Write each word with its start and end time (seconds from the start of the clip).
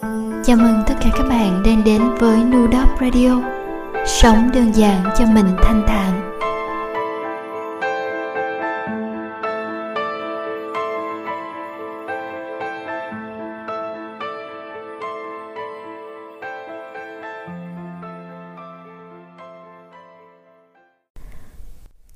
Chào 0.00 0.56
mừng 0.56 0.82
tất 0.86 0.94
cả 1.00 1.10
các 1.16 1.22
bạn 1.28 1.62
đang 1.62 1.84
đến 1.84 2.02
với 2.18 2.44
Nudop 2.44 3.00
Radio. 3.00 3.42
Sống 4.06 4.50
đơn 4.54 4.72
giản 4.72 5.04
cho 5.18 5.26
mình 5.26 5.46
thanh 5.62 5.84
thản. 5.88 6.30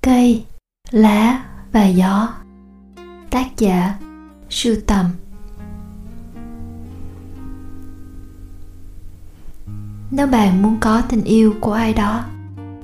Cây, 0.03 0.45
lá 0.91 1.45
và 1.73 1.87
gió. 1.87 2.29
Tác 3.31 3.47
giả 3.57 3.95
Sưu 4.51 4.75
tầm. 4.87 5.07
Nếu 10.17 10.27
bạn 10.27 10.63
muốn 10.63 10.77
có 10.81 11.03
tình 11.09 11.25
yêu 11.25 11.55
của 11.61 11.73
ai 11.73 11.95
đó, 11.95 12.25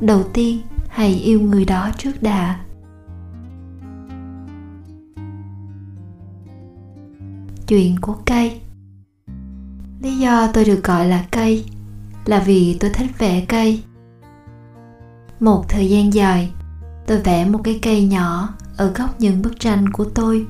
đầu 0.01 0.23
tiên 0.33 0.61
hãy 0.89 1.15
yêu 1.15 1.41
người 1.41 1.65
đó 1.65 1.91
trước 1.99 2.23
đã. 2.23 2.61
Chuyện 7.67 7.97
của 8.01 8.17
cây. 8.27 8.61
Lý 10.03 10.19
do 10.19 10.47
tôi 10.53 10.65
được 10.65 10.85
gọi 10.85 11.07
là 11.07 11.25
cây 11.31 11.65
là 12.25 12.39
vì 12.39 12.77
tôi 12.81 12.91
thích 12.91 13.11
vẽ 13.19 13.45
cây. 13.49 13.83
Một 15.41 15.69
thời 15.69 15.91
gian 15.91 16.15
dài, 16.15 16.53
tôi 17.07 17.19
vẽ 17.19 17.45
một 17.45 17.61
cái 17.65 17.79
cây 17.83 18.05
nhỏ 18.07 18.55
ở 18.77 18.93
góc 18.93 19.21
những 19.21 19.43
bức 19.43 19.61
tranh 19.61 19.93
của 19.93 20.05
tôi. 20.05 20.47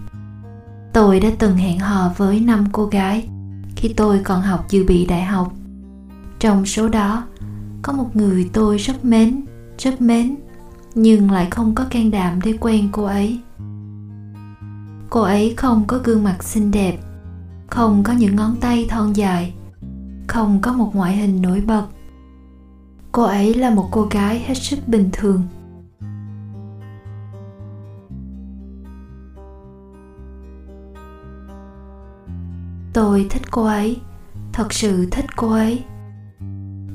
Tôi 0.92 1.20
đã 1.20 1.28
từng 1.38 1.56
hẹn 1.56 1.78
hò 1.78 2.12
với 2.16 2.40
năm 2.40 2.64
cô 2.72 2.86
gái 2.86 3.28
khi 3.76 3.94
tôi 3.96 4.20
còn 4.24 4.42
học 4.42 4.66
dự 4.70 4.84
bị 4.86 5.06
đại 5.06 5.22
học 5.22 5.52
trong 6.40 6.66
số 6.66 6.88
đó, 6.88 7.24
có 7.82 7.92
một 7.92 8.16
người 8.16 8.50
tôi 8.52 8.76
rất 8.78 9.04
mến 9.04 9.44
rất 9.78 10.00
mến, 10.00 10.36
nhưng 10.94 11.30
lại 11.30 11.48
không 11.50 11.74
có 11.74 11.84
can 11.90 12.10
đảm 12.10 12.40
để 12.44 12.54
quen 12.60 12.88
cô 12.92 13.04
ấy. 13.04 13.40
Cô 15.10 15.20
ấy 15.20 15.54
không 15.56 15.84
có 15.86 15.98
gương 16.04 16.24
mặt 16.24 16.42
xinh 16.42 16.70
đẹp, 16.70 16.98
không 17.70 18.02
có 18.04 18.12
những 18.12 18.36
ngón 18.36 18.56
tay 18.60 18.86
thon 18.88 19.12
dài, 19.12 19.54
không 20.28 20.60
có 20.60 20.72
một 20.72 20.90
ngoại 20.94 21.16
hình 21.16 21.42
nổi 21.42 21.60
bật. 21.60 21.86
Cô 23.12 23.22
ấy 23.22 23.54
là 23.54 23.70
một 23.70 23.88
cô 23.90 24.08
gái 24.10 24.38
hết 24.38 24.54
sức 24.54 24.78
bình 24.86 25.10
thường. 25.12 25.42
Tôi 32.92 33.26
thích 33.30 33.42
cô 33.50 33.64
ấy, 33.64 34.00
thật 34.52 34.72
sự 34.72 35.06
thích 35.10 35.26
cô 35.36 35.50
ấy 35.50 35.84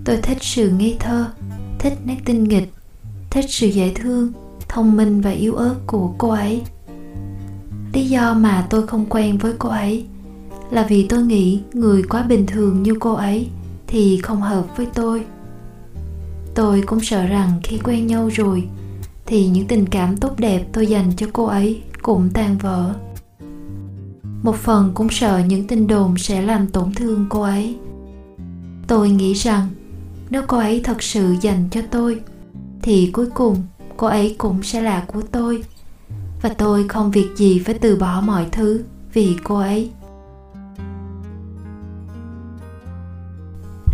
tôi 0.06 0.18
thích 0.18 0.38
sự 0.42 0.70
ngây 0.70 0.98
thơ, 1.00 1.28
thích 1.80 1.94
nét 2.06 2.18
tinh 2.26 2.44
nghịch, 2.44 2.74
thích 3.30 3.46
sự 3.50 3.68
dễ 3.68 3.94
thương, 3.94 4.32
thông 4.68 4.96
minh 4.96 5.22
và 5.22 5.32
yếu 5.32 5.56
ớt 5.56 5.76
của 5.88 6.14
cô 6.18 6.30
ấy. 6.30 6.62
Lý 7.94 8.06
do 8.10 8.34
mà 8.34 8.68
tôi 8.70 8.88
không 8.88 9.06
quen 9.10 9.38
với 9.38 9.54
cô 9.60 9.70
ấy 9.70 10.06
là 10.72 10.86
vì 10.90 11.06
tôi 11.08 11.24
nghĩ 11.24 11.62
người 11.74 12.04
quá 12.04 12.24
bình 12.24 12.46
thường 12.46 12.84
như 12.84 12.94
cô 13.00 13.14
ấy 13.14 13.48
thì 13.88 14.20
không 14.24 14.42
hợp 14.42 14.78
với 14.78 14.88
tôi. 14.94 15.26
Tôi 16.56 16.82
cũng 16.86 17.00
sợ 17.00 17.26
rằng 17.26 17.52
khi 17.64 17.78
quen 17.78 18.08
nhau 18.08 18.30
rồi 18.34 18.68
thì 19.26 19.48
những 19.48 19.68
tình 19.68 19.86
cảm 19.86 20.18
tốt 20.18 20.40
đẹp 20.40 20.66
tôi 20.74 20.88
dành 20.88 21.12
cho 21.18 21.28
cô 21.34 21.46
ấy 21.46 21.82
cũng 22.02 22.30
tan 22.34 22.58
vỡ. 22.58 22.94
Một 24.44 24.56
phần 24.56 24.92
cũng 24.94 25.10
sợ 25.10 25.42
những 25.48 25.68
tin 25.68 25.88
đồn 25.88 26.18
sẽ 26.18 26.42
làm 26.42 26.68
tổn 26.68 26.94
thương 26.94 27.26
cô 27.30 27.42
ấy. 27.42 27.76
Tôi 28.88 29.10
nghĩ 29.10 29.34
rằng 29.34 29.68
nếu 30.36 30.44
cô 30.48 30.58
ấy 30.58 30.82
thật 30.84 31.04
sự 31.04 31.36
dành 31.42 31.68
cho 31.72 31.82
tôi, 31.92 32.22
thì 32.82 33.10
cuối 33.14 33.28
cùng 33.34 33.64
cô 33.98 34.08
ấy 34.08 34.36
cũng 34.38 34.64
sẽ 34.64 34.82
là 34.82 35.04
của 35.08 35.22
tôi. 35.22 35.64
Và 36.42 36.50
tôi 36.50 36.88
không 36.88 37.12
việc 37.12 37.28
gì 37.36 37.60
phải 37.60 37.76
từ 37.76 37.96
bỏ 37.96 38.22
mọi 38.22 38.48
thứ 38.52 38.84
vì 39.14 39.36
cô 39.44 39.58
ấy. 39.58 39.92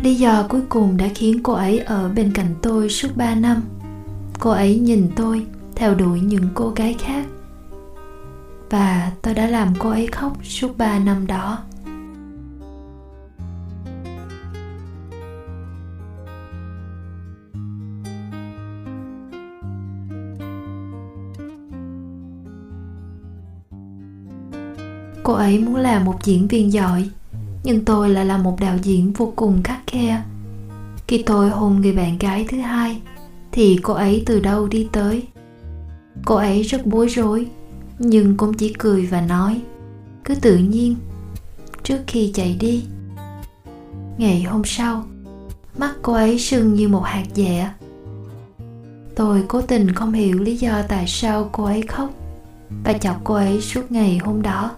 Lý 0.03 0.16
do 0.16 0.46
cuối 0.50 0.62
cùng 0.69 0.97
đã 0.97 1.07
khiến 1.16 1.44
cô 1.44 1.53
ấy 1.53 1.79
ở 1.79 2.09
bên 2.09 2.31
cạnh 2.34 2.56
tôi 2.62 2.90
suốt 2.90 3.09
3 3.16 3.35
năm. 3.35 3.62
Cô 4.40 4.50
ấy 4.50 4.79
nhìn 4.79 5.09
tôi 5.16 5.46
theo 5.75 5.96
đuổi 5.96 6.19
những 6.19 6.47
cô 6.53 6.69
gái 6.69 6.96
khác. 7.00 7.25
Và 8.69 9.12
tôi 9.22 9.34
đã 9.34 9.47
làm 9.47 9.73
cô 9.79 9.90
ấy 9.90 10.08
khóc 10.08 10.38
suốt 10.44 10.78
3 10.78 11.00
năm 11.00 11.28
đó. 11.28 11.59
Cô 25.31 25.38
ấy 25.38 25.59
muốn 25.59 25.75
làm 25.75 26.06
một 26.06 26.24
diễn 26.24 26.47
viên 26.47 26.74
giỏi, 26.74 27.09
nhưng 27.64 27.86
tôi 27.86 28.09
lại 28.09 28.25
là 28.25 28.38
một 28.38 28.58
đạo 28.59 28.78
diễn 28.84 29.14
vô 29.14 29.34
cùng 29.36 29.64
khắc 29.64 29.80
khe. 29.88 30.22
Khi 31.08 31.24
tôi 31.25 31.50
hôn 31.50 31.81
người 31.81 31.94
bạn 31.94 32.18
gái 32.18 32.46
thứ 32.50 32.58
hai, 32.58 33.02
thì 33.52 33.80
cô 33.84 33.94
ấy 33.94 34.24
từ 34.25 34.40
đâu 34.40 34.68
đi 34.68 34.88
tới? 34.91 35.24
Cô 36.25 36.36
ấy 36.36 36.62
rất 36.62 36.86
bối 36.86 37.08
rối, 37.08 37.47
nhưng 38.00 38.38
cũng 38.38 38.53
chỉ 38.53 38.74
cười 38.80 39.06
và 39.06 39.22
nói, 39.22 39.62
cứ 40.24 40.36
tự 40.36 40.58
nhiên, 40.58 40.96
trước 41.84 42.00
khi 42.08 42.31
chạy 42.34 42.58
đi. 42.59 42.84
Ngày 44.18 44.44
hôm 44.44 44.62
sau, 44.66 45.06
mắt 45.78 45.96
cô 46.02 46.14
ấy 46.14 46.40
sưng 46.40 46.74
như 46.74 46.88
một 46.88 47.03
hạt 47.03 47.25
dẻ. 47.34 47.72
Tôi 49.16 49.44
cố 49.47 49.62
tình 49.62 49.94
không 49.94 50.14
hiểu 50.14 50.40
lý 50.40 50.56
do 50.56 50.81
tại 50.88 51.08
sao 51.08 51.50
cô 51.52 51.64
ấy 51.64 51.81
khóc 51.81 52.09
và 52.84 52.94
chọc 52.94 53.22
cô 53.24 53.34
ấy 53.34 53.62
suốt 53.62 53.91
ngày 53.91 54.18
hôm 54.18 54.41
đó 54.41 54.72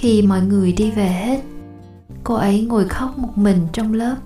khi 0.00 0.22
mọi 0.22 0.40
người 0.40 0.72
đi 0.72 0.90
về 0.90 1.08
hết. 1.08 1.40
Cô 2.24 2.34
ấy 2.34 2.66
ngồi 2.68 2.88
khóc 2.88 3.18
một 3.18 3.38
mình 3.38 3.66
trong 3.72 3.92
lớp. 3.92 4.16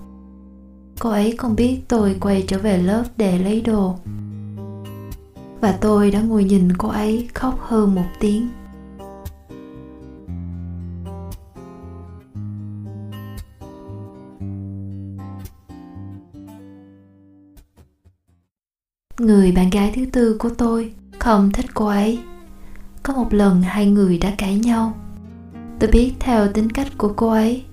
Cô 0.99 1.09
ấy 1.09 1.35
không 1.37 1.55
biết 1.55 1.79
tôi 1.87 2.17
quay 2.19 2.43
trở 2.47 2.59
về 2.59 2.77
lớp 2.77 3.03
để 3.17 3.39
lấy 3.39 3.61
đồ. 3.61 3.95
Và 5.61 5.71
tôi 5.81 6.11
đã 6.11 6.21
ngồi 6.21 6.43
nhìn 6.43 6.77
cô 6.77 6.87
ấy 6.87 7.29
khóc 7.33 7.59
hơn 7.61 7.95
một 7.95 8.05
tiếng. 8.19 8.49
Người 19.19 19.51
bạn 19.51 19.69
gái 19.69 19.91
thứ 19.95 20.05
tư 20.11 20.37
của 20.39 20.49
tôi 20.57 20.93
không 21.19 21.51
thích 21.51 21.65
cô 21.73 21.85
ấy. 21.85 22.19
Có 23.03 23.13
một 23.13 23.33
lần 23.33 23.61
hai 23.61 23.85
người 23.85 24.17
đã 24.17 24.33
cãi 24.37 24.59
nhau 24.59 24.93
tôi 25.79 25.89
biết 25.91 26.13
theo 26.19 26.51
tính 26.53 26.69
cách 26.69 26.87
của 26.97 27.13
cô 27.15 27.29
ấy 27.29 27.63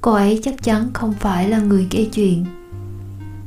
cô 0.00 0.12
ấy 0.12 0.40
chắc 0.42 0.62
chắn 0.62 0.90
không 0.92 1.12
phải 1.12 1.48
là 1.48 1.58
người 1.58 1.88
gây 1.90 2.10
chuyện. 2.12 2.44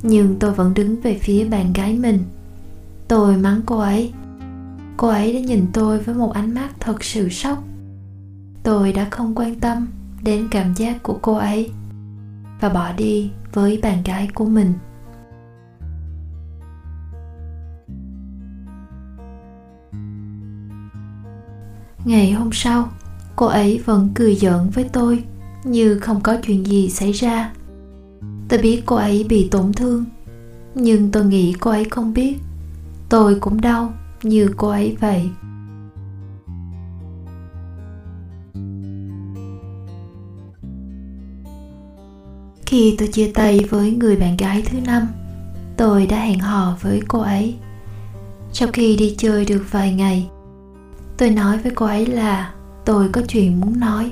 Nhưng 0.02 0.40
tôi 0.40 0.52
vẫn 0.52 0.74
đứng 0.74 1.02
về 1.02 1.18
phía 1.22 1.46
bạn 1.46 1.74
gái 1.74 1.94
mình. 1.94 2.24
Tôi 3.08 3.38
mắng 3.38 3.62
cô 3.66 3.78
ấy. 3.80 4.14
Cô 4.98 5.08
ấy 5.08 5.34
đã 5.34 5.40
nhìn 5.40 5.66
tôi 5.74 6.00
với 6.00 6.16
một 6.16 6.34
ánh 6.34 6.54
mắt 6.54 6.70
thật 6.80 7.04
sự 7.04 7.30
sốc. 7.30 7.64
Tôi 8.64 8.94
đã 8.94 9.08
không 9.12 9.36
quan 9.36 9.60
tâm 9.60 9.88
đến 10.24 10.48
cảm 10.52 10.74
giác 10.74 11.04
của 11.04 11.20
cô 11.22 11.34
ấy 11.34 11.72
và 12.62 12.70
bỏ 12.70 12.92
đi 12.92 13.32
với 13.54 13.80
bạn 13.84 14.04
gái 14.04 14.30
của 14.34 14.46
mình. 14.46 14.74
Ngày 22.06 22.32
hôm 22.32 22.50
sau 22.54 22.90
cô 23.36 23.46
ấy 23.46 23.82
vẫn 23.86 24.10
cười 24.16 24.36
giỡn 24.36 24.70
với 24.70 24.84
tôi, 24.84 25.24
như 25.64 26.00
không 26.00 26.22
có 26.22 26.38
chuyện 26.44 26.66
gì 26.66 26.90
xảy 26.90 27.12
ra. 27.12 27.54
Tôi 28.50 28.60
biết 28.60 28.84
cô 28.86 28.96
ấy 28.96 29.26
bị 29.30 29.48
tổn 29.52 29.74
thương, 29.74 30.06
nhưng 30.76 31.12
tôi 31.12 31.26
nghĩ 31.26 31.54
cô 31.54 31.72
ấy 31.72 31.86
không 31.86 32.14
biết. 32.14 32.38
Tôi 33.10 33.36
cũng 33.40 33.62
đau 33.62 33.94
như 34.24 34.50
cô 34.58 34.68
ấy 34.68 34.98
vậy. 35.00 35.30
Khi 42.66 42.96
tôi 42.98 43.08
chia 43.08 43.32
tay 43.34 43.60
với 43.70 43.92
người 43.92 44.16
bạn 44.16 44.38
gái 44.38 44.64
thứ 44.66 44.78
năm, 44.86 45.08
tôi 45.78 46.06
đã 46.06 46.20
hẹn 46.20 46.40
hò 46.40 46.78
với 46.82 47.02
cô 47.08 47.20
ấy. 47.20 47.56
Sau 48.54 48.68
khi 48.74 48.96
đi 48.96 49.16
chơi 49.18 49.46
được 49.46 49.64
vài 49.72 49.94
ngày, 49.94 50.30
tôi 51.18 51.30
nói 51.30 51.58
với 51.58 51.72
cô 51.76 51.86
ấy 51.86 52.06
là 52.06 52.54
tôi 52.86 53.10
có 53.10 53.22
chuyện 53.28 53.62
muốn 53.62 53.80
nói. 53.80 54.12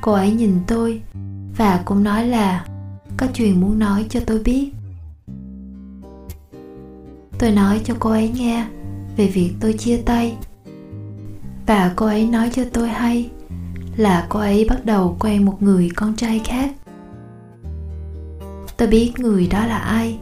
Cô 0.00 0.12
ấy 0.12 0.32
nhìn 0.32 0.58
tôi 0.66 1.02
và 1.56 1.82
cũng 1.84 2.04
nói 2.04 2.26
là 2.26 2.66
có 3.16 3.26
chuyện 3.34 3.60
muốn 3.60 3.78
nói 3.78 4.06
cho 4.08 4.20
tôi 4.26 4.38
biết. 4.38 4.70
Tôi 7.38 7.50
nói 7.50 7.80
cho 7.84 7.94
cô 7.98 8.10
ấy 8.10 8.28
nghe 8.28 8.66
về 9.16 9.26
việc 9.26 9.52
tôi 9.60 9.72
chia 9.72 9.96
tay. 9.96 10.36
Và 11.66 11.92
cô 11.96 12.06
ấy 12.06 12.26
nói 12.26 12.50
cho 12.54 12.62
tôi 12.72 12.88
hay 12.88 13.30
là 13.96 14.26
cô 14.28 14.38
ấy 14.38 14.66
bắt 14.68 14.84
đầu 14.84 15.16
quen 15.20 15.44
một 15.44 15.62
người 15.62 15.90
con 15.96 16.16
trai 16.16 16.38
khác. 16.38 16.70
Tôi 18.76 18.88
biết 18.88 19.12
người 19.18 19.46
đó 19.46 19.66
là 19.66 19.78
ai. 19.78 20.18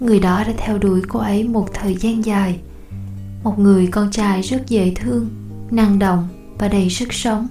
Người 0.00 0.20
đó 0.20 0.44
đã 0.46 0.52
theo 0.56 0.78
đuổi 0.78 1.02
cô 1.08 1.20
ấy 1.20 1.48
một 1.48 1.68
thời 1.74 1.94
gian 1.94 2.24
dài. 2.24 2.60
Một 3.42 3.58
người 3.58 3.86
con 3.86 4.10
trai 4.10 4.42
rất 4.42 4.68
dễ 4.68 4.92
thương 4.94 5.28
năng 5.70 5.98
động 5.98 6.28
và 6.58 6.68
đầy 6.68 6.90
sức 6.90 7.12
sống. 7.12 7.46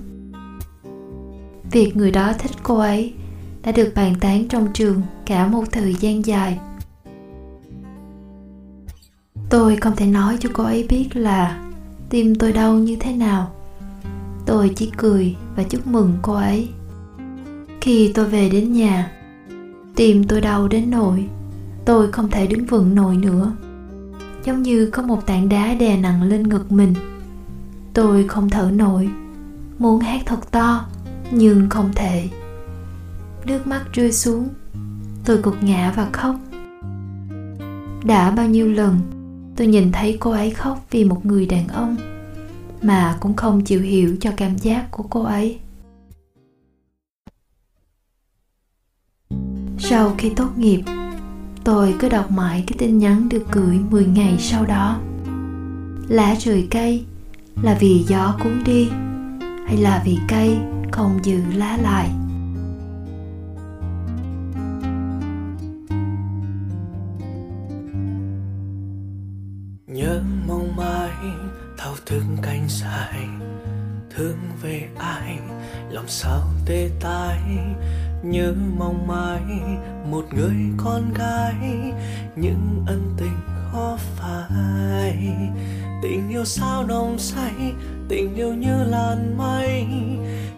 Việc 1.71 1.97
người 1.97 2.11
đó 2.11 2.33
thích 2.39 2.51
cô 2.63 2.77
ấy 2.77 3.13
đã 3.63 3.71
được 3.71 3.91
bàn 3.95 4.15
tán 4.19 4.47
trong 4.47 4.67
trường 4.73 5.01
cả 5.25 5.47
một 5.47 5.63
thời 5.71 5.93
gian 5.93 6.25
dài. 6.25 6.59
Tôi 9.49 9.75
không 9.75 9.95
thể 9.95 10.05
nói 10.05 10.37
cho 10.39 10.49
cô 10.53 10.63
ấy 10.63 10.85
biết 10.89 11.15
là 11.15 11.69
tim 12.09 12.35
tôi 12.35 12.51
đau 12.51 12.73
như 12.73 12.95
thế 12.99 13.13
nào. 13.13 13.51
Tôi 14.45 14.71
chỉ 14.75 14.91
cười 14.97 15.35
và 15.55 15.63
chúc 15.63 15.87
mừng 15.87 16.13
cô 16.21 16.33
ấy. 16.33 16.69
Khi 17.81 18.11
tôi 18.13 18.25
về 18.25 18.49
đến 18.49 18.73
nhà, 18.73 19.11
tim 19.95 20.23
tôi 20.23 20.41
đau 20.41 20.67
đến 20.67 20.89
nỗi 20.89 21.27
tôi 21.85 22.11
không 22.11 22.29
thể 22.29 22.47
đứng 22.47 22.65
vững 22.65 22.95
nổi 22.95 23.17
nữa. 23.17 23.51
Giống 24.45 24.61
như 24.61 24.89
có 24.89 25.01
một 25.01 25.25
tảng 25.25 25.49
đá 25.49 25.73
đè 25.73 25.97
nặng 25.97 26.23
lên 26.23 26.49
ngực 26.49 26.71
mình 26.71 26.93
tôi 27.93 28.27
không 28.27 28.49
thở 28.49 28.71
nổi. 28.73 29.09
Muốn 29.79 29.99
hát 29.99 30.21
thật 30.25 30.51
to, 30.51 30.85
nhưng 31.31 31.69
không 31.69 31.91
thể. 31.95 32.29
Nước 33.45 33.67
mắt 33.67 33.83
rơi 33.93 34.11
xuống. 34.11 34.49
Tôi 35.25 35.37
gục 35.37 35.63
ngã 35.63 35.93
và 35.95 36.09
khóc. 36.11 36.35
Đã 38.05 38.31
bao 38.31 38.47
nhiêu 38.47 38.67
lần, 38.67 38.99
tôi 39.55 39.67
nhìn 39.67 39.91
thấy 39.91 40.17
cô 40.19 40.31
ấy 40.31 40.51
khóc 40.51 40.85
vì 40.91 41.03
một 41.03 41.25
người 41.25 41.45
đàn 41.45 41.67
ông 41.67 41.95
mà 42.81 43.17
cũng 43.19 43.35
không 43.35 43.63
chịu 43.63 43.81
hiểu 43.81 44.17
cho 44.21 44.31
cảm 44.37 44.57
giác 44.57 44.87
của 44.91 45.03
cô 45.03 45.23
ấy. 45.23 45.59
Sau 49.79 50.15
khi 50.17 50.29
tốt 50.29 50.57
nghiệp, 50.57 50.81
tôi 51.63 51.95
cứ 51.99 52.09
đọc 52.09 52.31
mãi 52.31 52.63
cái 52.67 52.75
tin 52.79 52.97
nhắn 52.97 53.29
được 53.29 53.43
gửi 53.51 53.79
10 53.89 54.05
ngày 54.05 54.37
sau 54.39 54.65
đó. 54.65 54.99
Lá 56.07 56.35
rời 56.39 56.67
cây 56.71 57.05
là 57.61 57.77
vì 57.79 58.03
gió 58.07 58.35
cuốn 58.43 58.63
đi 58.65 58.89
hay 59.67 59.77
là 59.77 60.01
vì 60.05 60.17
cây 60.27 60.57
không 60.91 61.19
giữ 61.23 61.41
lá 61.55 61.77
lại? 61.77 62.09
Nhớ 69.87 70.21
mong 70.47 70.75
mai 70.75 71.11
thao 71.77 71.93
thức 72.05 72.23
cánh 72.41 72.65
dài, 72.67 73.27
thương 74.15 74.37
về 74.61 74.89
ai 74.99 75.39
lòng 75.89 76.07
sao 76.07 76.41
tê 76.65 76.89
tái? 76.99 77.41
Nhớ 78.23 78.53
mong 78.77 79.07
mai 79.07 79.41
một 80.11 80.25
người 80.33 80.55
con 80.77 81.13
gái, 81.13 81.93
những 82.35 82.83
ân 82.87 83.13
tình 83.17 83.37
khó 83.71 83.97
phai 84.15 85.37
tình 86.03 86.29
yêu 86.29 86.45
sao 86.45 86.83
nồng 86.83 87.19
say, 87.19 87.73
tình 88.09 88.35
yêu 88.35 88.53
như 88.53 88.83
làn 88.83 89.37
mây. 89.37 89.85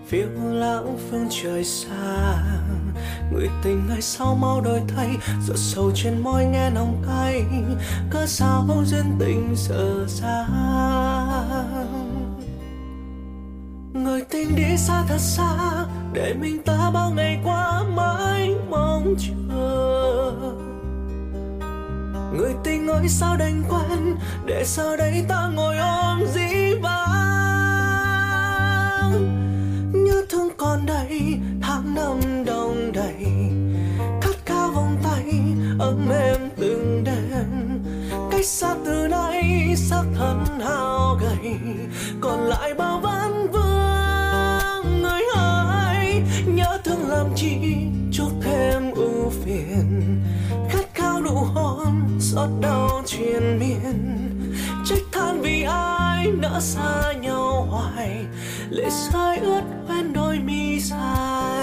Phiêu 0.08 0.28
lãng 0.44 0.98
phương 1.10 1.28
trời 1.30 1.64
xa, 1.64 2.44
người 3.32 3.50
tình 3.64 3.88
ngày 3.90 4.02
sau 4.02 4.36
mau 4.36 4.62
đổi 4.62 4.82
thay. 4.88 5.10
Giọt 5.48 5.58
sầu 5.58 5.92
trên 5.96 6.22
môi 6.22 6.46
nghe 6.46 6.70
nồng 6.70 7.04
cay, 7.08 7.44
cớ 8.10 8.26
sao 8.26 8.66
duyên 8.86 9.06
tình 9.20 9.54
dở 9.56 10.06
dang? 10.08 10.52
Người 13.94 14.22
tình 14.30 14.56
đi 14.56 14.78
xa 14.78 15.04
thật 15.08 15.20
xa, 15.20 15.86
để 16.14 16.34
mình 16.34 16.64
ta 16.64 16.92
bao 16.94 17.12
ngày 17.12 17.40
qua 17.44 17.84
mãi 17.96 18.56
mong 18.70 19.16
chờ 19.20 19.45
người 22.38 22.54
tình 22.64 22.88
ơi, 22.88 23.08
sao 23.08 23.38
đành 23.38 23.64
quen 23.70 24.16
để 24.46 24.64
giờ 24.66 24.98
đây 24.98 25.26
ta 25.28 25.50
ngồi 25.56 25.78
ôm 25.78 26.24
dĩ 26.34 26.76
vãng. 26.82 27.16
Nhớ 29.94 30.26
thương 30.30 30.50
còn 30.58 30.86
đây, 30.86 31.40
tháng 31.62 31.96
năm 31.96 32.46
đông 32.46 32.92
đầy. 32.94 33.26
Khát 34.22 34.36
khao 34.46 34.72
vòng 34.72 34.98
tay, 35.04 35.42
ấm 35.80 36.10
êm 36.10 36.50
từng 36.58 37.04
đêm. 37.04 37.84
Cách 38.32 38.46
xa 38.46 38.76
từ 38.86 39.08
nay, 39.08 39.74
xác 39.78 40.04
thân 40.16 40.46
hao 40.60 41.20
gầy. 41.22 41.56
Còn 42.22 42.40
lại 42.40 42.74
bao 42.74 43.00
vấn 43.00 43.52
vương, 43.52 45.02
người 45.02 45.22
ơi, 45.36 46.22
nhớ 46.48 46.78
thương 46.84 47.10
làm 47.10 47.28
chi? 47.36 47.58
Xót 52.36 52.50
đau 52.62 53.04
truyền 53.08 53.60
miên. 53.60 54.30
Trách 54.86 55.04
than 55.12 55.42
vì 55.42 55.64
ai 55.64 56.28
nỡ 56.28 56.60
xa 56.60 57.14
nhau 57.22 57.68
hoài. 57.70 58.26
Lệ 58.70 58.90
rơi 59.14 59.38
ướt 59.38 59.62
quen 59.88 60.14
đôi 60.14 60.40
mi 60.40 60.80
dài. 60.80 61.55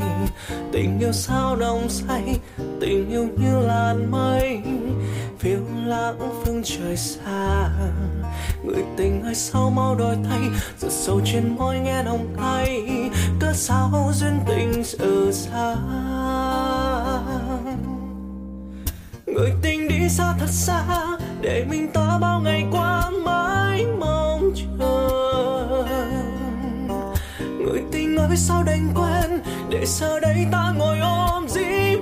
Phai 0.00 0.28
tình 0.72 0.98
yêu 0.98 1.12
sao 1.12 1.56
nồng 1.56 1.88
say, 1.88 2.40
tình 2.80 3.10
yêu 3.10 3.28
như 3.36 3.58
làn 3.66 4.10
mây. 4.10 4.62
Phiêu 5.38 5.58
lãng 5.86 6.18
phương 6.44 6.62
trời 6.64 6.96
xa. 6.96 7.70
Người 8.64 8.84
tình 8.96 9.22
ơi, 9.22 9.34
sao 9.34 9.70
mau 9.70 9.94
đổi 9.94 10.16
thay? 10.28 10.40
Giọt 10.78 10.90
sầu 10.90 11.20
trên 11.24 11.56
môi 11.56 11.78
nghe 11.78 12.02
nồng 12.02 12.36
cay. 12.36 12.82
Cớ 13.40 13.52
sao 13.52 14.12
duyên 14.14 14.40
tình 14.46 14.82
giờ 14.84 15.32
xa? 15.32 15.76
người 19.26 19.52
tình 19.62 19.88
đi 19.88 20.08
xa 20.08 20.34
thật 20.40 20.50
xa, 20.50 21.06
để 21.40 21.64
mình 21.70 21.92
ta 21.92 22.18
bao 22.20 22.40
ngày 22.40 22.64
qua 22.72 23.10
mãi 23.10 23.86
mãi 23.86 24.03
với 28.28 28.36
sao 28.36 28.62
đành 28.62 28.88
quen 28.94 29.40
để 29.70 29.86
giờ 29.86 30.20
đây 30.20 30.46
ta 30.52 30.72
ngồi 30.76 30.98
ôm 30.98 31.48
dĩ 31.48 31.93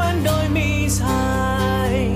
quen 0.00 0.24
đôi 0.24 0.48
mi 0.48 0.88
dài. 0.88 2.10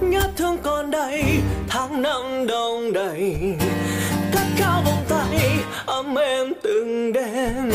Nhớ 0.00 0.22
thương 0.36 0.58
còn 0.62 0.90
đây, 0.90 1.24
tháng 1.68 2.02
năm 2.02 2.46
đông 2.46 2.92
đầy. 2.92 3.36
Cắt 4.32 4.46
cao 4.58 4.82
vòng 4.84 5.04
tay, 5.08 5.40
ấm 5.86 6.14
em 6.14 6.52
từng 6.62 7.12
đêm. 7.12 7.70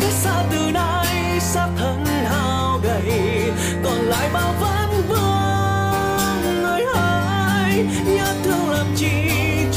Cách 0.00 0.12
xa 0.12 0.44
từ 0.50 0.70
nay, 0.70 1.40
xác 1.40 1.68
thân 1.78 2.04
hao 2.04 2.80
gầy. 2.82 3.42
Còn 3.84 3.98
lại 3.98 4.28
bao 4.32 4.54
vấn 4.60 5.02
vương 5.08 6.62
người 6.62 6.82
ơi 6.94 7.86
nhớ 8.06 8.34
thương 8.44 8.70
làm 8.70 8.86
chi 8.96 9.12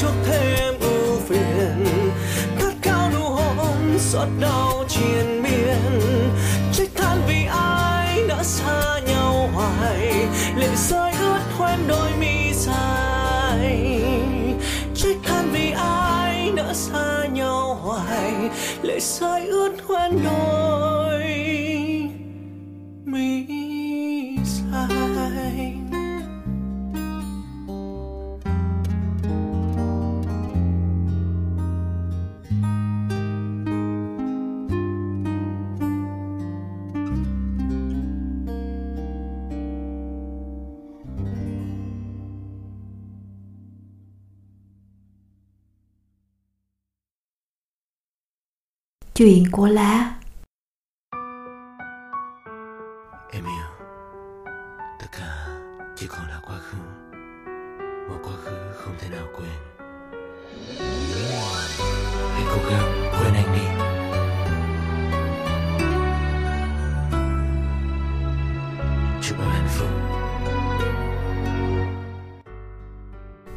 chuốc 0.02 0.14
thêm 0.26 0.74
ưu 0.80 1.20
phiền. 1.20 1.86
Cắt 2.60 2.74
cao 2.82 3.12
nụ 3.14 3.30
hôn, 3.30 4.00
xót 4.00 4.28
đau 4.40 4.84
triền 4.90 5.44
miên. 5.44 6.02
Lệ 10.56 10.68
rơi 10.76 11.12
ướt 11.12 11.42
hoen 11.58 11.80
đôi 11.88 12.12
mi 12.20 12.54
dài. 12.54 14.02
Trách 14.96 15.18
than 15.24 15.50
vì 15.52 15.72
ai 15.72 16.52
nỡ 16.52 16.74
xa 16.74 17.26
nhau 17.34 17.80
hoài, 17.84 18.34
lệ 18.82 19.00
rơi 19.00 19.48
ướt 19.48 19.74
hoen 19.88 20.20
đôi 20.24 21.24
mi 23.06 23.65
chuyện 49.18 49.44
của 49.52 49.68
lá. 49.68 50.14
Em 53.32 53.44
yêu. 53.44 53.86
Tất 55.00 55.08
cả 55.12 55.48
chỉ 55.96 56.08
còn 56.08 56.28
là 56.28 56.42
quá 56.48 56.58
khứ. 56.58 56.78
Một 58.10 58.20
quá 58.24 58.34
khứ 58.44 58.74
không 58.76 58.94
thể 59.00 59.10
nào 59.10 59.28
quên. 59.38 59.50
Hãy 62.34 62.44
cố 62.50 62.70
gắng 62.70 63.10
quên 63.12 63.34
anh 63.34 63.54
đi. 63.56 63.66
Chúc 69.22 69.38
em 69.40 69.50
hạnh 69.50 69.68
phúc. 69.68 69.90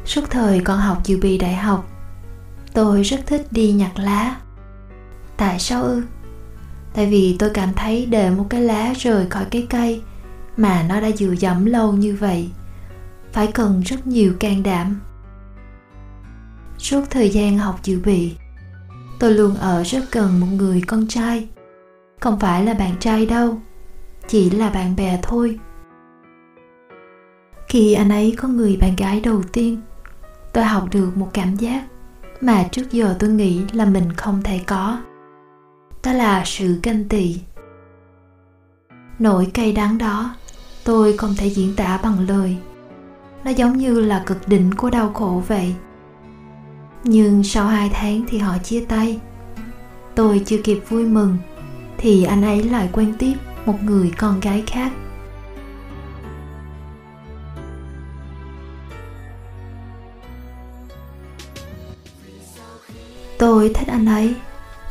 Suốt 0.05 0.23
thời 0.29 0.59
còn 0.59 0.79
học 0.79 0.97
dự 1.03 1.19
bị 1.21 1.37
đại 1.37 1.55
học 1.55 1.85
tôi 2.73 3.03
rất 3.03 3.19
thích 3.25 3.47
đi 3.51 3.71
nhặt 3.71 3.91
lá 3.95 4.35
tại 5.39 5.59
sao 5.59 5.83
ư? 5.83 6.03
Tại 6.93 7.05
vì 7.05 7.35
tôi 7.39 7.49
cảm 7.49 7.69
thấy 7.75 8.05
để 8.05 8.29
một 8.29 8.45
cái 8.49 8.61
lá 8.61 8.93
rời 8.97 9.29
khỏi 9.29 9.45
cái 9.51 9.67
cây 9.69 10.01
mà 10.57 10.85
nó 10.89 11.01
đã 11.01 11.11
dựa 11.11 11.31
dẫm 11.39 11.65
lâu 11.65 11.93
như 11.93 12.17
vậy, 12.19 12.49
phải 13.31 13.47
cần 13.47 13.81
rất 13.81 14.07
nhiều 14.07 14.33
can 14.39 14.63
đảm. 14.63 14.99
Suốt 16.77 17.01
thời 17.09 17.29
gian 17.29 17.57
học 17.57 17.79
dự 17.83 17.99
bị, 18.05 18.35
tôi 19.19 19.33
luôn 19.33 19.55
ở 19.55 19.83
rất 19.83 20.11
gần 20.11 20.39
một 20.39 20.47
người 20.57 20.81
con 20.87 21.07
trai. 21.07 21.47
Không 22.19 22.39
phải 22.39 22.65
là 22.65 22.73
bạn 22.73 22.95
trai 22.99 23.25
đâu, 23.25 23.61
chỉ 24.27 24.49
là 24.49 24.69
bạn 24.69 24.95
bè 24.95 25.19
thôi. 25.21 25.59
Khi 27.67 27.93
anh 27.93 28.09
ấy 28.09 28.35
có 28.37 28.47
người 28.47 28.77
bạn 28.81 28.95
gái 28.95 29.21
đầu 29.21 29.43
tiên, 29.53 29.81
tôi 30.53 30.63
học 30.63 30.87
được 30.91 31.17
một 31.17 31.29
cảm 31.33 31.55
giác 31.55 31.85
mà 32.41 32.63
trước 32.71 32.91
giờ 32.91 33.15
tôi 33.19 33.29
nghĩ 33.29 33.61
là 33.73 33.85
mình 33.85 34.13
không 34.13 34.43
thể 34.43 34.59
có 34.67 34.99
đó 36.03 36.13
là 36.13 36.43
sự 36.45 36.79
ganh 36.83 37.09
tị. 37.09 37.39
Nỗi 39.19 39.45
cay 39.53 39.71
đắng 39.71 39.97
đó, 39.97 40.35
tôi 40.83 41.17
không 41.17 41.35
thể 41.37 41.47
diễn 41.47 41.75
tả 41.75 41.99
bằng 42.03 42.27
lời. 42.27 42.57
Nó 43.43 43.51
giống 43.51 43.77
như 43.77 43.99
là 43.99 44.23
cực 44.25 44.47
đỉnh 44.47 44.71
của 44.77 44.89
đau 44.89 45.13
khổ 45.13 45.43
vậy. 45.47 45.75
Nhưng 47.03 47.43
sau 47.43 47.67
hai 47.67 47.89
tháng 47.93 48.23
thì 48.27 48.37
họ 48.37 48.57
chia 48.57 48.85
tay. 48.85 49.19
Tôi 50.15 50.41
chưa 50.45 50.57
kịp 50.63 50.79
vui 50.89 51.05
mừng, 51.05 51.37
thì 51.97 52.23
anh 52.23 52.41
ấy 52.41 52.63
lại 52.63 52.89
quen 52.91 53.13
tiếp 53.19 53.33
một 53.65 53.83
người 53.83 54.11
con 54.17 54.39
gái 54.39 54.63
khác. 54.67 54.91
Tôi 63.37 63.71
thích 63.73 63.87
anh 63.87 64.05
ấy 64.05 64.35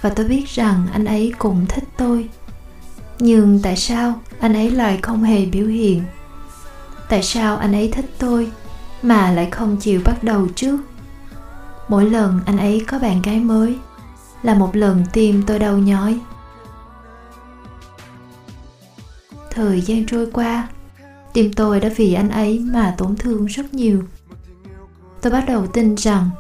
và 0.02 0.10
tôi 0.10 0.28
biết 0.28 0.44
rằng 0.48 0.86
anh 0.92 1.04
ấy 1.04 1.32
cũng 1.38 1.66
thích 1.68 1.84
tôi. 1.96 2.28
Nhưng 3.18 3.60
tại 3.62 3.76
sao 3.76 4.20
anh 4.40 4.54
ấy 4.54 4.70
lại 4.70 4.98
không 5.02 5.22
hề 5.22 5.46
biểu 5.46 5.66
hiện? 5.66 6.02
Tại 7.08 7.22
sao 7.22 7.56
anh 7.56 7.72
ấy 7.72 7.88
thích 7.92 8.10
tôi 8.18 8.50
mà 9.02 9.32
lại 9.32 9.50
không 9.50 9.76
chịu 9.76 10.00
bắt 10.04 10.24
đầu 10.24 10.48
trước? 10.54 10.78
Mỗi 11.88 12.10
lần 12.10 12.40
anh 12.46 12.58
ấy 12.58 12.84
có 12.86 12.98
bạn 12.98 13.22
gái 13.22 13.40
mới 13.40 13.78
là 14.42 14.54
một 14.54 14.76
lần 14.76 15.04
tim 15.12 15.42
tôi 15.46 15.58
đau 15.58 15.78
nhói. 15.78 16.18
Thời 19.50 19.80
gian 19.80 20.06
trôi 20.06 20.30
qua, 20.32 20.68
tim 21.32 21.52
tôi 21.52 21.80
đã 21.80 21.88
vì 21.96 22.14
anh 22.14 22.30
ấy 22.30 22.58
mà 22.58 22.94
tổn 22.98 23.16
thương 23.16 23.46
rất 23.46 23.74
nhiều. 23.74 24.02
Tôi 25.20 25.32
bắt 25.32 25.44
đầu 25.46 25.66
tin 25.66 25.94
rằng 25.94 26.30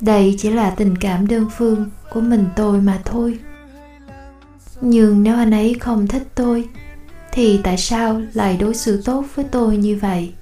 đây 0.00 0.36
chỉ 0.38 0.50
là 0.50 0.70
tình 0.70 0.96
cảm 0.96 1.26
đơn 1.26 1.46
phương 1.58 1.90
của 2.10 2.20
mình 2.20 2.48
tôi 2.56 2.80
mà 2.80 3.00
thôi. 3.04 3.38
Nhưng 4.80 5.22
nếu 5.22 5.36
anh 5.36 5.50
ấy 5.50 5.76
không 5.80 6.06
thích 6.06 6.28
tôi, 6.34 6.68
thì 7.32 7.60
tại 7.64 7.78
sao 7.78 8.22
lại 8.34 8.56
đối 8.56 8.74
xử 8.74 9.02
tốt 9.02 9.24
với 9.34 9.44
tôi 9.44 9.76
như 9.76 9.96
vậy? 9.96 10.32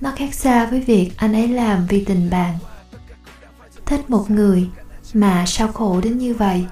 Nó 0.00 0.12
khác 0.16 0.34
xa 0.34 0.66
với 0.66 0.80
việc 0.80 1.10
anh 1.16 1.32
ấy 1.32 1.48
làm 1.48 1.86
vì 1.88 2.04
tình 2.04 2.30
bạn. 2.30 2.58
Thích 3.86 4.10
một 4.10 4.30
người 4.30 4.68
mà 5.14 5.44
sao 5.46 5.72
khổ 5.72 6.00
đến 6.00 6.18
như 6.18 6.34
vậy? 6.34 6.66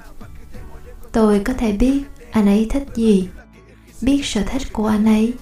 Tôi 1.13 1.41
có 1.45 1.53
thể 1.53 1.73
biết 1.73 2.03
anh 2.31 2.47
ấy 2.47 2.67
thích 2.71 2.87
gì, 2.95 3.29
biết 4.03 4.21
sở 4.25 4.43
thích 4.43 4.63
của 4.73 4.87
anh 4.87 5.05
ấy. 5.05 5.33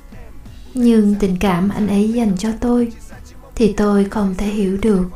Nhưng 0.74 1.14
tình 1.20 1.36
cảm 1.40 1.68
anh 1.68 1.88
ấy 1.88 2.12
dành 2.12 2.36
cho 2.38 2.48
tôi 2.60 2.92
thì 3.54 3.72
tôi 3.72 4.04
không 4.04 4.34
thể 4.38 4.46
hiểu 4.46 4.78
được. 4.82 5.08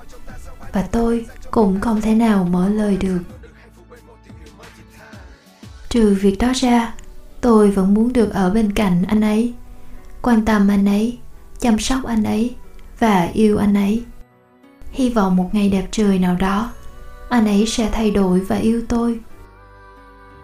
Và 0.72 0.82
tôi 0.82 1.26
cũng 1.56 1.80
không 1.80 2.00
thể 2.00 2.14
nào 2.14 2.44
mở 2.44 2.68
lời 2.68 2.96
được. 2.96 3.18
Trừ 5.88 6.16
việc 6.20 6.38
đó 6.38 6.52
ra, 6.54 6.94
tôi 7.40 7.70
vẫn 7.70 7.94
muốn 7.94 8.12
được 8.12 8.32
ở 8.32 8.50
bên 8.50 8.72
cạnh 8.72 9.02
anh 9.08 9.20
ấy, 9.20 9.54
quan 10.22 10.44
tâm 10.44 10.68
anh 10.68 10.86
ấy, 10.88 11.18
chăm 11.58 11.78
sóc 11.78 12.04
anh 12.04 12.24
ấy 12.24 12.54
và 12.98 13.30
yêu 13.32 13.58
anh 13.58 13.74
ấy. 13.74 14.02
Hy 14.90 15.08
vọng 15.08 15.36
một 15.36 15.50
ngày 15.52 15.68
đẹp 15.68 15.88
trời 15.90 16.18
nào 16.18 16.36
đó, 16.36 16.72
anh 17.28 17.46
ấy 17.46 17.66
sẽ 17.66 17.90
thay 17.92 18.10
đổi 18.10 18.40
và 18.40 18.56
yêu 18.56 18.82
tôi. 18.88 19.20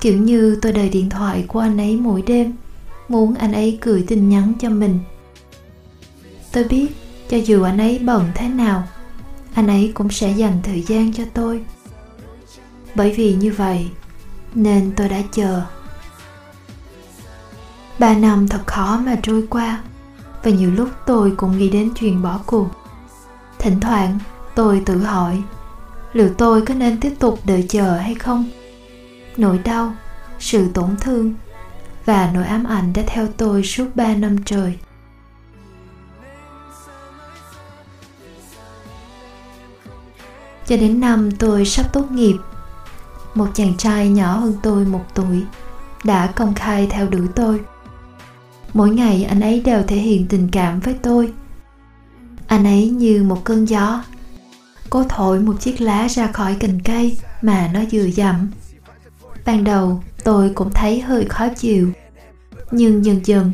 Kiểu 0.01 0.17
như 0.19 0.59
tôi 0.63 0.73
đợi 0.73 0.89
điện 0.89 1.11
thoại 1.11 1.45
của 1.49 1.59
anh 1.61 1.81
ấy 1.81 1.97
mỗi 1.97 2.23
đêm, 2.23 2.53
muốn 3.09 3.35
anh 3.35 3.53
ấy 3.53 3.79
gửi 3.83 4.05
tin 4.09 4.29
nhắn 4.29 4.53
cho 4.61 4.71
mình. 4.71 4.99
Tôi 6.53 6.65
biết 6.65 6.87
cho 7.29 7.37
dù 7.37 7.63
anh 7.63 7.79
ấy 7.79 7.99
bận 7.99 8.31
thế 8.35 8.49
nào 8.49 8.89
anh 9.55 9.67
ấy 9.67 9.93
cũng 9.95 10.11
sẽ 10.11 10.31
dành 10.31 10.61
thời 10.63 10.83
gian 10.83 11.13
cho 11.13 11.23
tôi. 11.35 11.65
Bởi 12.95 13.13
vì 13.13 13.35
như 13.35 13.53
vậy, 13.53 13.91
nên 14.55 14.93
tôi 14.97 15.09
đã 15.09 15.23
chờ. 15.33 15.63
Ba 17.99 18.15
năm 18.15 18.49
thật 18.49 18.67
khó 18.67 19.01
mà 19.05 19.17
trôi 19.23 19.47
qua, 19.51 19.83
và 20.43 20.51
nhiều 20.51 20.71
lúc 20.71 20.89
tôi 21.07 21.33
cũng 21.37 21.59
nghĩ 21.59 21.71
đến 21.71 21.91
chuyện 21.95 22.23
bỏ 22.23 22.41
cuộc. 22.47 22.69
Thỉnh 23.59 23.81
thoảng, 23.81 24.19
tôi 24.55 24.83
tự 24.87 24.99
hỏi, 24.99 25.43
liệu 26.13 26.29
tôi 26.39 26.63
có 26.63 26.75
nên 26.75 27.01
tiếp 27.01 27.13
tục 27.19 27.41
đợi 27.45 27.67
chờ 27.69 27.97
hay 27.97 28.15
không? 28.15 28.51
Nỗi 29.37 29.59
đau, 29.59 29.95
sự 30.39 30.69
tổn 30.75 30.97
thương 31.01 31.35
và 32.05 32.31
nỗi 32.35 32.45
ám 32.45 32.65
ảnh 32.65 32.93
đã 32.93 33.03
theo 33.07 33.29
tôi 33.37 33.63
suốt 33.65 33.87
ba 33.95 34.15
năm 34.15 34.37
trời. 34.45 34.79
Cho 40.73 40.79
đến 40.79 41.01
năm 41.01 41.31
tôi 41.31 41.65
sắp 41.65 41.93
tốt 41.93 42.11
nghiệp, 42.11 42.37
một 43.35 43.47
chàng 43.55 43.77
trai 43.77 44.09
nhỏ 44.09 44.39
hơn 44.39 44.55
tôi 44.63 44.85
một 44.85 45.05
tuổi 45.15 45.43
đã 46.05 46.27
công 46.27 46.55
khai 46.55 46.87
theo 46.91 47.09
đuổi 47.09 47.29
tôi. 47.35 47.61
Mỗi 48.75 48.91
ngày 48.91 49.25
anh 49.25 49.41
ấy 49.41 49.61
đều 49.61 49.83
thể 49.83 49.97
hiện 49.97 50.27
tình 50.29 50.49
cảm 50.53 50.81
với 50.81 50.95
tôi. 50.95 51.33
Anh 52.47 52.65
ấy 52.65 52.91
như 52.91 53.23
một 53.23 53.45
cơn 53.45 53.69
gió, 53.69 54.05
cố 54.91 55.05
thổi 55.09 55.41
một 55.41 55.61
chiếc 55.61 55.81
lá 55.81 56.09
ra 56.09 56.27
khỏi 56.27 56.57
cành 56.61 56.81
cây 56.81 57.19
mà 57.43 57.71
nó 57.75 57.81
vừa 57.93 58.11
dặm 58.11 58.51
ban 59.45 59.65
đầu 59.65 60.03
tôi 60.25 60.51
cũng 60.55 60.71
thấy 60.71 61.01
hơi 61.01 61.25
khó 61.25 61.49
chịu, 61.49 61.93
nhưng 62.71 63.05
dần 63.05 63.21
dần 63.25 63.53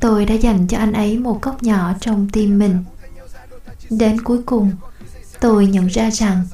tôi 0.00 0.24
đã 0.24 0.34
dành 0.34 0.66
cho 0.66 0.78
anh 0.78 0.92
ấy 0.92 1.18
một 1.18 1.42
góc 1.42 1.62
nhỏ 1.62 1.92
trong 2.00 2.28
tim 2.32 2.58
mình. 2.58 2.84
Đến 3.90 4.20
cuối 4.20 4.42
cùng 4.46 4.72
tôi 5.44 5.66
nhận 5.66 5.86
ra 5.86 6.10
rằng 6.10 6.44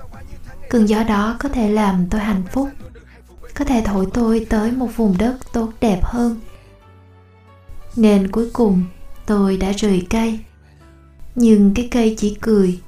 cơn 0.69 0.89
gió 0.89 1.03
đó 1.03 1.37
có 1.39 1.49
thể 1.49 1.71
làm 1.71 2.07
tôi 2.11 2.21
hạnh 2.21 2.43
phúc, 2.53 2.69
có 3.55 3.65
thể 3.65 3.83
thổi 3.85 4.07
tôi 4.15 4.47
tới 4.51 4.73
một 4.73 4.89
vùng 4.97 5.19
đất 5.19 5.37
tốt 5.53 5.73
đẹp 5.81 6.01
hơn. 6.03 6.41
Nên 7.97 8.31
cuối 8.31 8.51
cùng, 8.53 8.85
tôi 9.27 9.57
đã 9.57 9.73
rời 9.73 10.07
cây. 10.11 10.39
Nhưng 11.35 11.75
cái 11.75 11.89
cây 11.91 12.15
chỉ 12.19 12.37
cười 12.41 12.81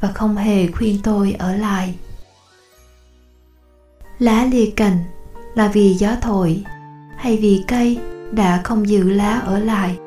và 0.00 0.12
không 0.12 0.36
hề 0.36 0.66
khuyên 0.66 0.98
tôi 1.02 1.32
ở 1.38 1.56
lại. 1.56 1.94
Lá 4.18 4.44
lìa 4.44 4.70
cành 4.76 4.98
là 5.54 5.68
vì 5.68 5.94
gió 5.94 6.16
thổi 6.20 6.62
hay 7.16 7.36
vì 7.36 7.64
cây 7.68 7.98
đã 8.32 8.60
không 8.64 8.88
giữ 8.88 9.10
lá 9.10 9.38
ở 9.38 9.58
lại? 9.58 9.98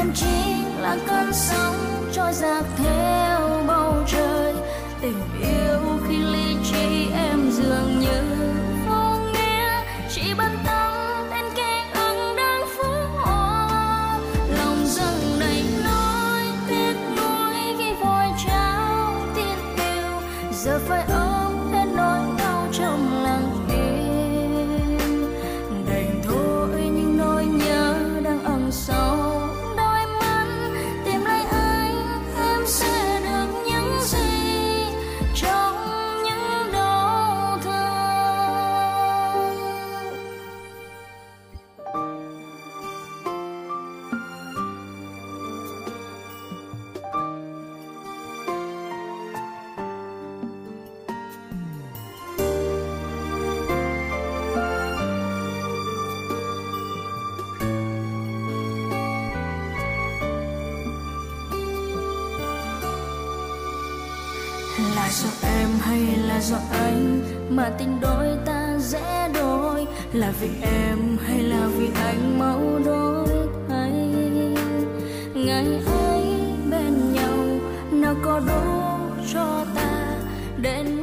em 0.00 0.12
chỉ 0.14 0.64
là 0.80 0.96
cơn 1.06 1.32
sóng 1.32 1.74
trôi 2.12 2.32
giạt 2.32 2.64
theo 2.76 3.64
bầu 3.66 3.94
trời. 4.06 4.54
Tình 5.02 5.20
yêu 5.42 5.80
khi 6.08 6.16
ly 6.18 6.56
trí 6.70 7.10
em 7.14 7.50
dường 7.50 8.00
như 8.00 8.39
do 65.10 65.28
em 65.42 65.68
hay 65.80 66.16
là 66.28 66.40
do 66.40 66.56
anh? 66.72 67.20
Mà 67.50 67.70
tình 67.78 68.00
đôi 68.00 68.26
ta 68.46 68.78
dễ 68.78 69.28
đôi. 69.34 69.86
Là 70.12 70.32
vì 70.40 70.48
em 70.62 71.18
hay 71.26 71.42
là 71.42 71.66
vì 71.76 71.88
anh 72.04 72.38
mau 72.38 72.60
đôi 72.84 73.28
thay 73.68 73.92
ngày 75.34 75.66
ấy 75.86 76.22
bên 76.70 77.12
nhau, 77.12 77.60
nào 77.92 78.14
có 78.24 78.40
đủ 78.40 78.72
cho 79.32 79.64
ta? 79.74 80.16
Đến 80.62 80.99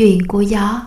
chuyện 0.00 0.26
của 0.26 0.40
gió. 0.40 0.80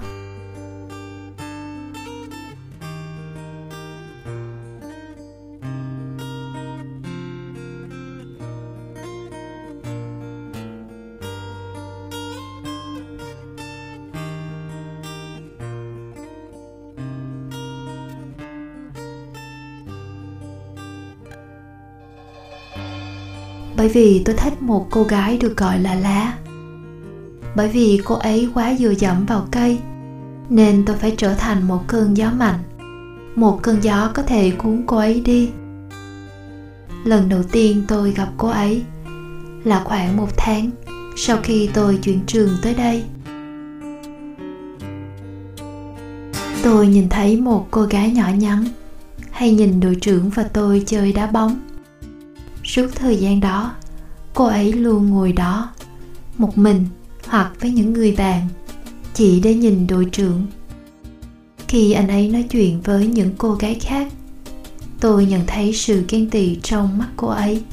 Bởi 23.78 23.90
vì 23.90 24.22
tôi 24.26 24.36
thích 24.36 24.62
một 24.62 24.88
cô 24.92 25.04
gái 25.04 25.38
được 25.38 25.58
gọi 25.58 25.80
là 25.80 25.96
lá 25.96 26.43
bởi 27.56 27.68
vì 27.68 28.02
cô 28.06 28.16
ấy 28.16 28.50
quá 28.54 28.76
dựa 28.80 28.94
dẫm 28.98 29.26
vào 29.26 29.48
cây, 29.52 29.80
nên 30.50 30.86
tôi 30.86 30.96
phải 30.96 31.16
trở 31.18 31.34
thành 31.34 31.68
một 31.68 31.88
cơn 31.88 32.18
gió 32.18 32.32
mạnh, 32.32 32.60
một 33.36 33.60
cơn 33.62 33.84
gió 33.84 34.12
có 34.14 34.24
thể 34.24 34.52
cuốn 34.52 34.84
cô 34.88 34.98
ấy 34.98 35.22
đi. 35.22 35.50
Lần 37.06 37.30
đầu 37.30 37.44
tiên 37.52 37.84
tôi 37.88 38.12
gặp 38.12 38.30
cô 38.38 38.48
ấy 38.48 38.84
là 39.64 39.84
khoảng 39.84 40.18
một 40.18 40.30
tháng 40.38 40.70
sau 41.16 41.38
khi 41.44 41.70
tôi 41.74 42.00
chuyển 42.04 42.20
trường 42.28 42.50
tới 42.62 42.74
đây. 42.74 43.04
Tôi 46.64 46.88
nhìn 46.88 47.10
thấy 47.10 47.42
một 47.42 47.68
cô 47.72 47.82
gái 47.82 48.12
nhỏ 48.12 48.30
nhắn 48.38 48.66
hay 49.32 49.52
nhìn 49.52 49.80
đội 49.80 49.96
trưởng 49.96 50.30
và 50.30 50.44
tôi 50.44 50.84
chơi 50.86 51.14
đá 51.14 51.28
bóng. 51.28 51.60
Suốt 52.64 52.88
thời 52.96 53.18
gian 53.18 53.40
đó, 53.40 53.74
cô 54.34 54.46
ấy 54.46 54.74
luôn 54.74 55.10
ngồi 55.10 55.32
đó, 55.32 55.70
một 56.38 56.58
mình 56.58 56.86
hoặc 57.28 57.52
với 57.60 57.72
những 57.72 57.94
người 57.94 58.12
bạn. 58.18 58.48
Chỉ 59.14 59.40
để 59.40 59.54
nhìn 59.54 59.88
đội 59.88 60.06
trưởng. 60.06 60.46
Khi 61.68 61.92
anh 61.92 62.08
ấy 62.08 62.30
nói 62.30 62.46
chuyện 62.50 62.82
với 62.82 63.08
những 63.08 63.32
cô 63.38 63.54
gái 63.54 63.80
khác, 63.82 64.08
tôi 65.00 65.26
nhận 65.26 65.42
thấy 65.48 65.74
sự 65.74 66.04
ghen 66.10 66.30
tị 66.30 66.60
trong 66.64 66.98
mắt 66.98 67.10
cô 67.18 67.28
ấy. 67.28 67.64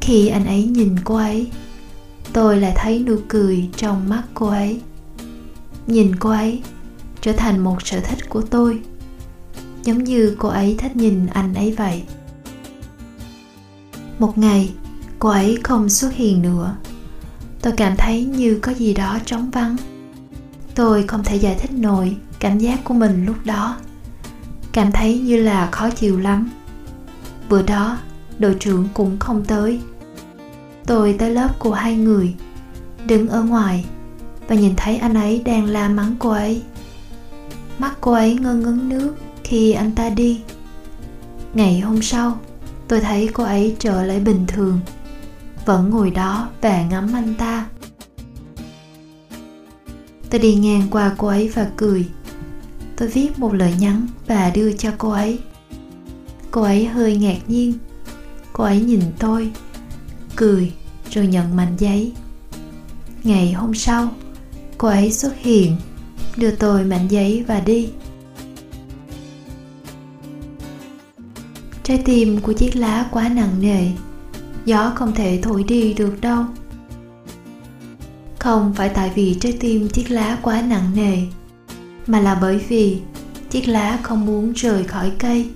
Khi 0.00 0.28
anh 0.28 0.46
ấy 0.46 0.64
nhìn 0.64 0.96
cô 1.04 1.14
ấy, 1.14 1.46
tôi 2.32 2.60
lại 2.60 2.72
thấy 2.76 2.98
nụ 2.98 3.16
cười 3.28 3.68
trong 3.76 4.08
mắt 4.08 4.22
cô 4.34 4.46
ấy. 4.46 4.80
Nhìn 5.86 6.16
cô 6.16 6.30
ấy 6.30 6.62
trở 7.20 7.32
thành 7.32 7.58
một 7.58 7.86
sở 7.86 8.00
thích 8.00 8.28
của 8.28 8.42
tôi, 8.42 8.80
giống 9.82 10.04
như 10.04 10.36
cô 10.38 10.48
ấy 10.48 10.74
thích 10.78 10.96
nhìn 10.96 11.26
anh 11.26 11.54
ấy 11.54 11.74
vậy. 11.78 12.02
Một 14.18 14.38
ngày, 14.38 14.70
cô 15.18 15.28
ấy 15.28 15.58
không 15.64 15.88
xuất 15.88 16.14
hiện 16.14 16.42
nữa 16.42 16.76
tôi 17.62 17.72
cảm 17.76 17.96
thấy 17.96 18.24
như 18.24 18.58
có 18.62 18.72
gì 18.72 18.94
đó 18.94 19.18
trống 19.24 19.50
vắng. 19.50 19.76
Tôi 20.74 21.06
không 21.06 21.24
thể 21.24 21.36
giải 21.36 21.56
thích 21.60 21.72
nổi 21.72 22.16
cảm 22.38 22.58
giác 22.58 22.84
của 22.84 22.94
mình 22.94 23.26
lúc 23.26 23.36
đó. 23.44 23.76
Cảm 24.72 24.92
thấy 24.92 25.18
như 25.18 25.36
là 25.36 25.68
khó 25.70 25.90
chịu 25.90 26.18
lắm. 26.18 26.50
Bữa 27.48 27.62
đó, 27.62 27.98
đội 28.38 28.56
trưởng 28.60 28.88
cũng 28.94 29.18
không 29.18 29.44
tới. 29.44 29.80
Tôi 30.86 31.16
tới 31.18 31.30
lớp 31.30 31.58
của 31.58 31.72
hai 31.72 31.96
người, 31.96 32.34
đứng 33.06 33.28
ở 33.28 33.42
ngoài 33.42 33.84
và 34.48 34.54
nhìn 34.54 34.76
thấy 34.76 34.96
anh 34.96 35.14
ấy 35.14 35.42
đang 35.44 35.64
la 35.64 35.88
mắng 35.88 36.16
cô 36.18 36.30
ấy. 36.30 36.62
Mắt 37.78 37.92
cô 38.00 38.12
ấy 38.12 38.34
ngơ 38.34 38.54
ngấn 38.54 38.88
nước 38.88 39.14
khi 39.44 39.72
anh 39.72 39.90
ta 39.94 40.10
đi. 40.10 40.40
Ngày 41.54 41.80
hôm 41.80 42.02
sau, 42.02 42.38
tôi 42.88 43.00
thấy 43.00 43.28
cô 43.32 43.44
ấy 43.44 43.76
trở 43.78 44.02
lại 44.02 44.20
bình 44.20 44.44
thường 44.46 44.80
vẫn 45.68 45.90
ngồi 45.90 46.10
đó 46.10 46.48
và 46.60 46.82
ngắm 46.82 47.08
anh 47.14 47.34
ta. 47.34 47.66
Tôi 50.30 50.40
đi 50.40 50.54
ngang 50.54 50.86
qua 50.90 51.14
cô 51.18 51.28
ấy 51.28 51.48
và 51.48 51.70
cười. 51.76 52.08
Tôi 52.96 53.08
viết 53.08 53.38
một 53.38 53.54
lời 53.54 53.74
nhắn 53.78 54.06
và 54.26 54.50
đưa 54.50 54.72
cho 54.72 54.90
cô 54.98 55.10
ấy. 55.10 55.38
Cô 56.50 56.62
ấy 56.62 56.86
hơi 56.86 57.16
ngạc 57.16 57.38
nhiên. 57.46 57.74
Cô 58.52 58.64
ấy 58.64 58.80
nhìn 58.80 59.00
tôi, 59.18 59.50
cười 60.36 60.72
rồi 61.10 61.26
nhận 61.26 61.56
mảnh 61.56 61.76
giấy. 61.78 62.12
Ngày 63.24 63.52
hôm 63.52 63.74
sau, 63.74 64.08
cô 64.78 64.88
ấy 64.88 65.12
xuất 65.12 65.36
hiện, 65.38 65.76
đưa 66.36 66.50
tôi 66.50 66.84
mảnh 66.84 67.08
giấy 67.08 67.44
và 67.48 67.60
đi. 67.60 67.88
Trái 71.82 72.02
tim 72.04 72.40
của 72.40 72.52
chiếc 72.52 72.76
lá 72.76 73.08
quá 73.10 73.28
nặng 73.28 73.60
nề 73.60 73.90
gió 74.68 74.92
không 74.94 75.12
thể 75.12 75.38
thổi 75.42 75.62
đi 75.62 75.94
được 75.94 76.20
đâu. 76.20 76.44
Không 78.38 78.74
phải 78.74 78.88
tại 78.88 79.12
vì 79.14 79.36
trái 79.40 79.52
tim 79.60 79.88
chiếc 79.88 80.10
lá 80.10 80.38
quá 80.42 80.62
nặng 80.62 80.90
nề, 80.94 81.18
mà 82.06 82.20
là 82.20 82.34
bởi 82.34 82.58
vì 82.68 83.00
chiếc 83.50 83.68
lá 83.68 83.98
không 84.02 84.26
muốn 84.26 84.52
rời 84.52 84.84
khỏi 84.84 85.12
cây. 85.18 85.50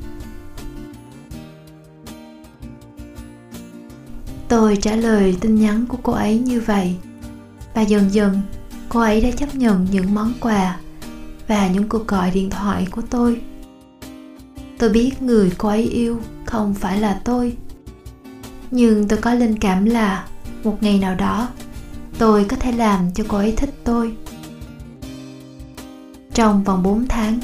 Tôi 4.49 4.77
trả 4.77 4.97
lời 4.97 5.37
tin 5.41 5.55
nhắn 5.55 5.87
của 5.87 5.99
cô 6.03 6.13
ấy 6.13 6.39
như 6.39 6.61
vậy, 6.61 6.97
và 7.75 7.83
dần 7.83 8.13
dần, 8.13 8.41
cô 8.89 9.01
ấy 9.01 9.21
đã 9.21 9.31
chấp 9.31 9.55
nhận 9.55 9.87
những 9.93 10.15
món 10.15 10.33
quà 10.41 10.81
và 11.49 11.69
những 11.69 11.89
cuộc 11.89 12.07
gọi 12.09 12.31
điện 12.31 12.51
thoại 12.51 12.87
của 12.91 13.03
tôi. 13.11 13.41
Tôi 14.79 14.91
biết 14.91 15.23
người 15.23 15.53
cô 15.59 15.69
ấy 15.69 15.83
yêu 15.83 16.21
không 16.47 16.75
phải 16.75 17.01
là 17.01 17.21
tôi 17.25 17.57
nhưng 18.73 19.09
tôi 19.09 19.19
có 19.19 19.35
linh 19.35 19.59
cảm 19.59 19.85
là 19.85 20.27
một 20.65 20.79
ngày 20.81 20.99
nào 20.99 21.15
đó, 21.15 21.49
tôi 22.19 22.45
có 22.45 22.57
thể 22.57 22.73
làm 22.73 23.13
cho 23.15 23.25
cô 23.29 23.37
ấy 23.37 23.53
thích 23.57 23.75
tôi. 23.85 24.17
Trong 26.35 26.65
vòng 26.65 26.83
4 26.83 27.07
tháng, 27.09 27.41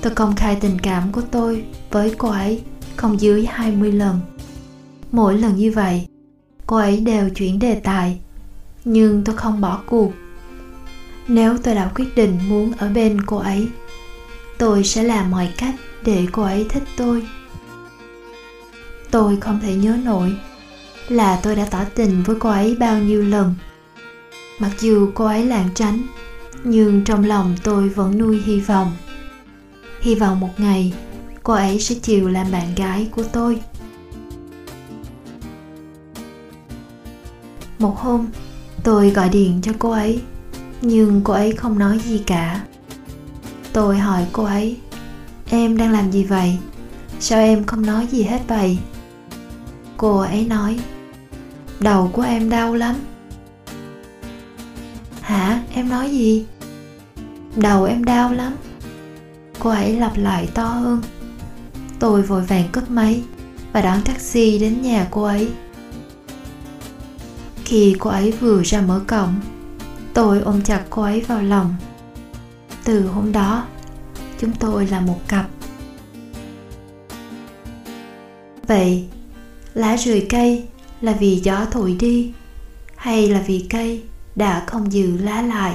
tôi 0.00 0.14
công 0.14 0.36
khai 0.36 0.56
tình 0.60 0.78
cảm 0.78 1.12
của 1.12 1.20
tôi 1.20 1.64
với 1.90 2.14
cô 2.18 2.28
ấy 2.28 2.62
không 2.96 3.20
dưới 3.20 3.46
20 3.46 3.92
lần. 3.92 4.20
Mỗi 5.12 5.38
lần 5.38 5.56
như 5.56 5.72
vậy, 5.72 6.06
cô 6.66 6.76
ấy 6.76 7.00
đều 7.00 7.30
chuyển 7.30 7.58
đề 7.58 7.74
tài, 7.74 8.20
nhưng 8.84 9.24
tôi 9.24 9.36
không 9.36 9.60
bỏ 9.60 9.80
cuộc. 9.86 10.12
Nếu 11.28 11.58
tôi 11.58 11.74
đã 11.74 11.90
quyết 11.94 12.16
định 12.16 12.38
muốn 12.48 12.72
ở 12.78 12.88
bên 12.88 13.20
cô 13.26 13.36
ấy, 13.36 13.68
tôi 14.58 14.84
sẽ 14.84 15.02
làm 15.02 15.30
mọi 15.30 15.48
cách 15.56 15.74
để 16.04 16.26
cô 16.32 16.42
ấy 16.42 16.66
thích 16.68 16.84
tôi. 16.96 17.22
Tôi 19.10 19.36
không 19.40 19.60
thể 19.60 19.74
nhớ 19.74 19.96
nổi 20.04 20.36
là 21.08 21.40
tôi 21.42 21.56
đã 21.56 21.66
tỏ 21.70 21.84
tình 21.94 22.22
với 22.22 22.36
cô 22.40 22.50
ấy 22.50 22.76
bao 22.76 22.98
nhiêu 22.98 23.22
lần. 23.22 23.54
Mặc 24.58 24.70
dù 24.80 25.10
cô 25.14 25.24
ấy 25.24 25.44
lảng 25.44 25.68
tránh, 25.74 26.02
nhưng 26.64 27.04
trong 27.04 27.24
lòng 27.24 27.56
tôi 27.62 27.88
vẫn 27.88 28.18
nuôi 28.18 28.42
hy 28.44 28.60
vọng. 28.60 28.92
Hy 30.00 30.14
vọng 30.14 30.40
một 30.40 30.50
ngày, 30.58 30.94
cô 31.42 31.52
ấy 31.52 31.80
sẽ 31.80 31.94
chịu 31.94 32.28
làm 32.28 32.52
bạn 32.52 32.74
gái 32.74 33.08
của 33.10 33.24
tôi. 33.32 33.60
Một 37.78 37.98
hôm, 37.98 38.26
tôi 38.82 39.10
gọi 39.10 39.28
điện 39.28 39.60
cho 39.62 39.72
cô 39.78 39.90
ấy, 39.90 40.22
nhưng 40.82 41.20
cô 41.24 41.32
ấy 41.32 41.52
không 41.52 41.78
nói 41.78 41.98
gì 41.98 42.22
cả. 42.26 42.64
Tôi 43.72 43.98
hỏi 43.98 44.26
cô 44.32 44.44
ấy, 44.44 44.76
em 45.50 45.76
đang 45.76 45.92
làm 45.92 46.12
gì 46.12 46.24
vậy? 46.24 46.58
Sao 47.20 47.38
em 47.38 47.64
không 47.64 47.86
nói 47.86 48.06
gì 48.06 48.22
hết 48.22 48.40
vậy? 48.48 48.78
Cô 49.96 50.18
ấy 50.18 50.46
nói 50.46 50.78
đầu 51.84 52.10
của 52.12 52.22
em 52.22 52.50
đau 52.50 52.74
lắm. 52.74 52.96
Hả? 55.20 55.62
Em 55.74 55.88
nói 55.88 56.10
gì? 56.10 56.46
Đầu 57.56 57.84
em 57.84 58.04
đau 58.04 58.32
lắm. 58.32 58.56
Cô 59.58 59.70
ấy 59.70 59.96
lặp 59.96 60.16
lại 60.16 60.48
to 60.54 60.64
hơn. 60.64 61.02
Tôi 61.98 62.22
vội 62.22 62.42
vàng 62.42 62.68
cất 62.72 62.90
máy 62.90 63.22
và 63.72 63.82
đón 63.82 64.02
taxi 64.02 64.58
đến 64.58 64.82
nhà 64.82 65.06
cô 65.10 65.22
ấy. 65.22 65.48
Khi 67.64 67.96
cô 67.98 68.10
ấy 68.10 68.30
vừa 68.32 68.62
ra 68.62 68.80
mở 68.80 69.00
cổng, 69.06 69.34
tôi 70.14 70.40
ôm 70.40 70.62
chặt 70.62 70.82
cô 70.90 71.02
ấy 71.02 71.20
vào 71.20 71.42
lòng. 71.42 71.74
Từ 72.84 73.06
hôm 73.06 73.32
đó, 73.32 73.66
chúng 74.40 74.52
tôi 74.52 74.86
là 74.86 75.00
một 75.00 75.20
cặp. 75.28 75.46
Vậy, 78.66 79.08
lá 79.74 79.96
rười 79.96 80.26
cây 80.30 80.68
là 81.04 81.12
vì 81.12 81.40
gió 81.44 81.66
thổi 81.70 81.96
đi 82.00 82.32
hay 82.96 83.28
là 83.28 83.44
vì 83.46 83.66
cây 83.70 84.02
đã 84.36 84.64
không 84.66 84.92
giữ 84.92 85.16
lá 85.16 85.42
lại? 85.42 85.74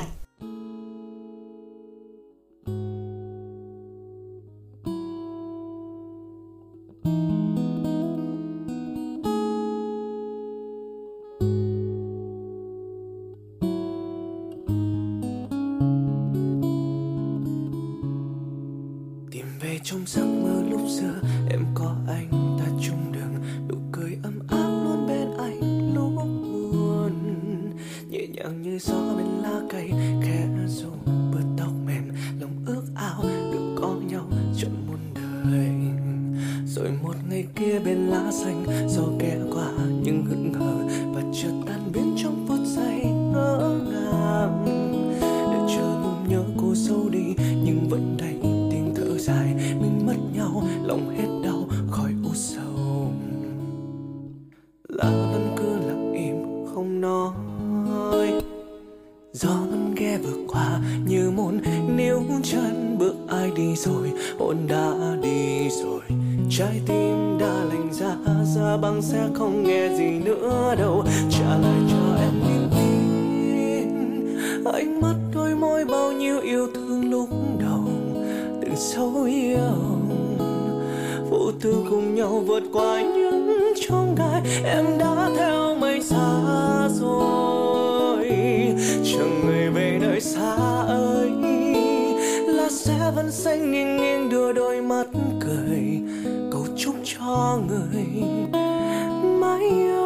vô 46.70 46.76
sâu 46.76 47.10
đi, 47.10 47.36
nhưng 47.64 47.88
vẫn 47.90 48.18
đầy 48.20 48.36
tiếng 48.72 48.94
thở 48.96 49.18
dài. 49.18 49.54
Mình 49.82 50.06
mất 50.06 50.16
nhau, 50.36 50.64
lòng 50.84 51.16
hết 51.18 51.28
đau, 51.44 51.68
khỏi 51.92 52.12
u 52.24 52.30
sầu. 52.34 53.12
Là 54.90 55.10
vẫn 55.32 55.56
cứ 55.58 55.88
lặng 55.88 56.14
im, 56.14 56.66
không 56.74 57.02
nói. 57.02 58.42
Gió 59.34 59.50
vẫn 59.50 59.96
ghé 59.96 60.18
vừa 60.18 60.46
qua, 60.48 60.80
như 61.06 61.32
muốn 61.32 61.60
níu 61.98 62.22
chân 62.44 62.96
bước 63.00 63.16
ai 63.28 63.52
đi 63.56 63.76
rồi. 63.76 64.12
Hồn 64.40 64.58
đã 64.68 65.18
đi 65.24 65.70
rồi, 65.70 66.02
trái 66.50 66.82
tim 66.88 67.38
đã 67.40 67.64
lạnh 67.64 67.90
ra 67.92 68.16
ra 68.56 68.78
băng 68.78 69.02
sẽ 69.02 69.30
không 69.34 69.64
nghe 69.64 69.98
gì 69.98 70.20
nữa 70.26 70.76
đâu. 70.78 71.04
Trả 71.30 71.58
lại 71.58 71.82
cho 71.90 72.16
em 72.20 72.34
niềm 72.40 72.70
tin, 72.72 73.90
ánh 74.66 75.02
mắt 75.02 75.16
môi 75.60 75.86
bao 75.86 76.12
nhiêu 76.12 76.40
yêu 76.40 76.68
thương 76.74 77.12
lúc 77.12 77.30
đầu, 77.60 77.84
từng 78.62 78.76
sâu 78.76 79.24
yêu 79.24 79.60
vô 81.30 81.52
tư 81.62 81.76
cùng 81.90 82.16
nhau 82.16 82.44
vượt 82.48 82.64
qua 82.74 83.02
những 83.02 83.74
chông 83.88 84.16
gai, 84.16 84.42
em 84.64 84.86
đã 85.00 85.30
theo 85.38 85.76
mây 85.76 86.02
xa 86.02 86.42
rồi. 86.90 88.28
Chẳng 89.04 89.42
người 89.46 89.70
về 89.70 89.98
nơi 90.02 90.22
xa 90.22 90.56
ơi 90.88 91.32
lá 92.48 92.68
sẽ 92.70 93.12
vẫn 93.16 93.32
xanh 93.32 93.72
nghiêng 93.72 93.98
nghiêng 93.98 94.30
đưa 94.30 94.54
đôi 94.54 94.82
mắt 94.82 95.08
cười, 95.40 96.02
cầu 96.52 96.66
chúc 96.78 96.96
cho 97.04 97.60
người 97.68 98.24
mãi 99.40 99.60
yêu 99.60 99.99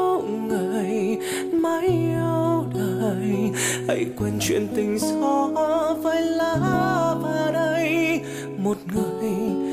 hãy 3.87 4.05
quên 4.17 4.33
chuyện 4.39 4.67
tình 4.75 4.99
gió 4.99 5.49
vai 6.03 6.21
lá 6.21 6.55
và 7.21 7.51
đây 7.53 8.21
một 8.57 8.77
người 8.93 9.72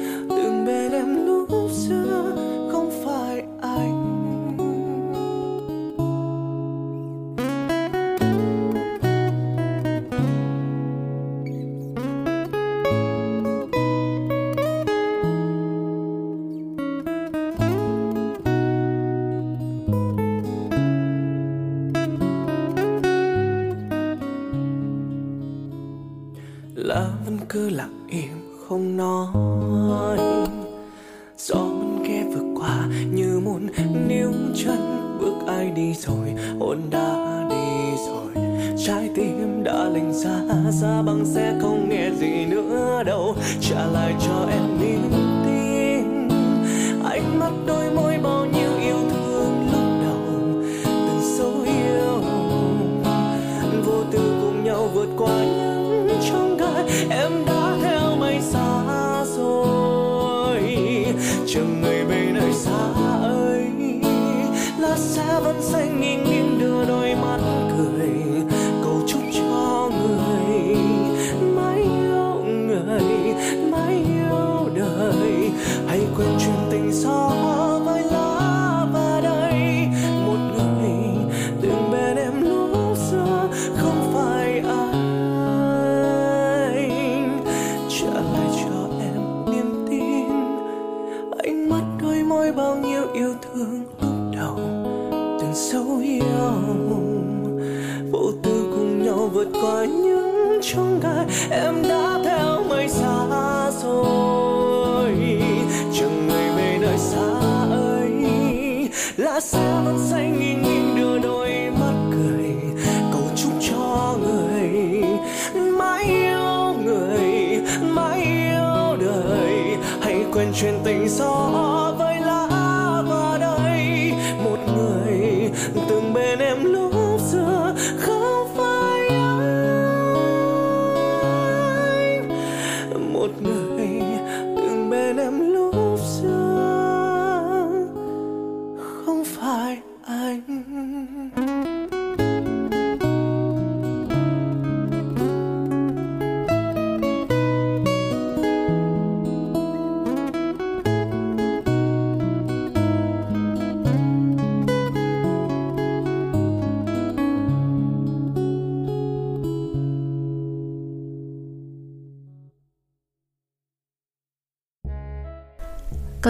một 133.32 133.42
người 133.42 133.69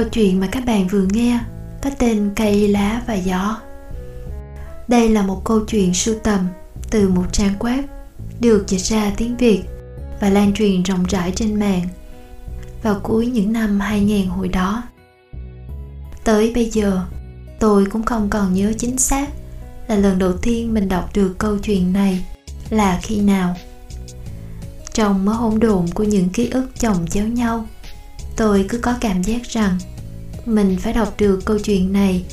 Câu 0.00 0.08
chuyện 0.08 0.40
mà 0.40 0.46
các 0.46 0.64
bạn 0.66 0.88
vừa 0.88 1.06
nghe 1.12 1.40
có 1.82 1.90
tên 1.98 2.30
Cây 2.36 2.68
lá 2.68 3.02
và 3.06 3.14
gió. 3.14 3.60
Đây 4.88 5.08
là 5.08 5.22
một 5.22 5.44
câu 5.44 5.60
chuyện 5.66 5.94
sưu 5.94 6.14
tầm 6.22 6.48
từ 6.90 7.08
một 7.08 7.24
trang 7.32 7.54
web 7.58 7.82
được 8.40 8.64
dịch 8.68 8.80
ra 8.80 9.12
tiếng 9.16 9.36
Việt 9.36 9.62
và 10.20 10.30
lan 10.30 10.54
truyền 10.54 10.82
rộng 10.82 11.04
rãi 11.04 11.32
trên 11.36 11.60
mạng 11.60 11.82
vào 12.82 13.00
cuối 13.02 13.26
những 13.26 13.52
năm 13.52 13.80
2000 13.80 14.26
hồi 14.26 14.48
đó. 14.48 14.82
Tới 16.24 16.52
bây 16.54 16.70
giờ, 16.70 17.02
tôi 17.58 17.86
cũng 17.86 18.02
không 18.02 18.30
còn 18.30 18.54
nhớ 18.54 18.72
chính 18.78 18.98
xác 18.98 19.28
là 19.88 19.96
lần 19.96 20.18
đầu 20.18 20.32
tiên 20.32 20.74
mình 20.74 20.88
đọc 20.88 21.10
được 21.14 21.34
câu 21.38 21.58
chuyện 21.58 21.92
này 21.92 22.24
là 22.70 23.00
khi 23.02 23.20
nào. 23.20 23.56
Trong 24.92 25.24
mớ 25.24 25.32
hỗn 25.32 25.60
độn 25.60 25.86
của 25.94 26.04
những 26.04 26.28
ký 26.28 26.48
ức 26.50 26.68
chồng 26.80 27.06
chéo 27.10 27.26
nhau, 27.26 27.66
tôi 28.36 28.66
cứ 28.68 28.78
có 28.78 28.94
cảm 29.00 29.22
giác 29.22 29.42
rằng 29.42 29.78
mình 30.54 30.76
phải 30.80 30.92
đọc 30.92 31.14
được 31.18 31.40
câu 31.44 31.58
chuyện 31.58 31.92
này 31.92 32.24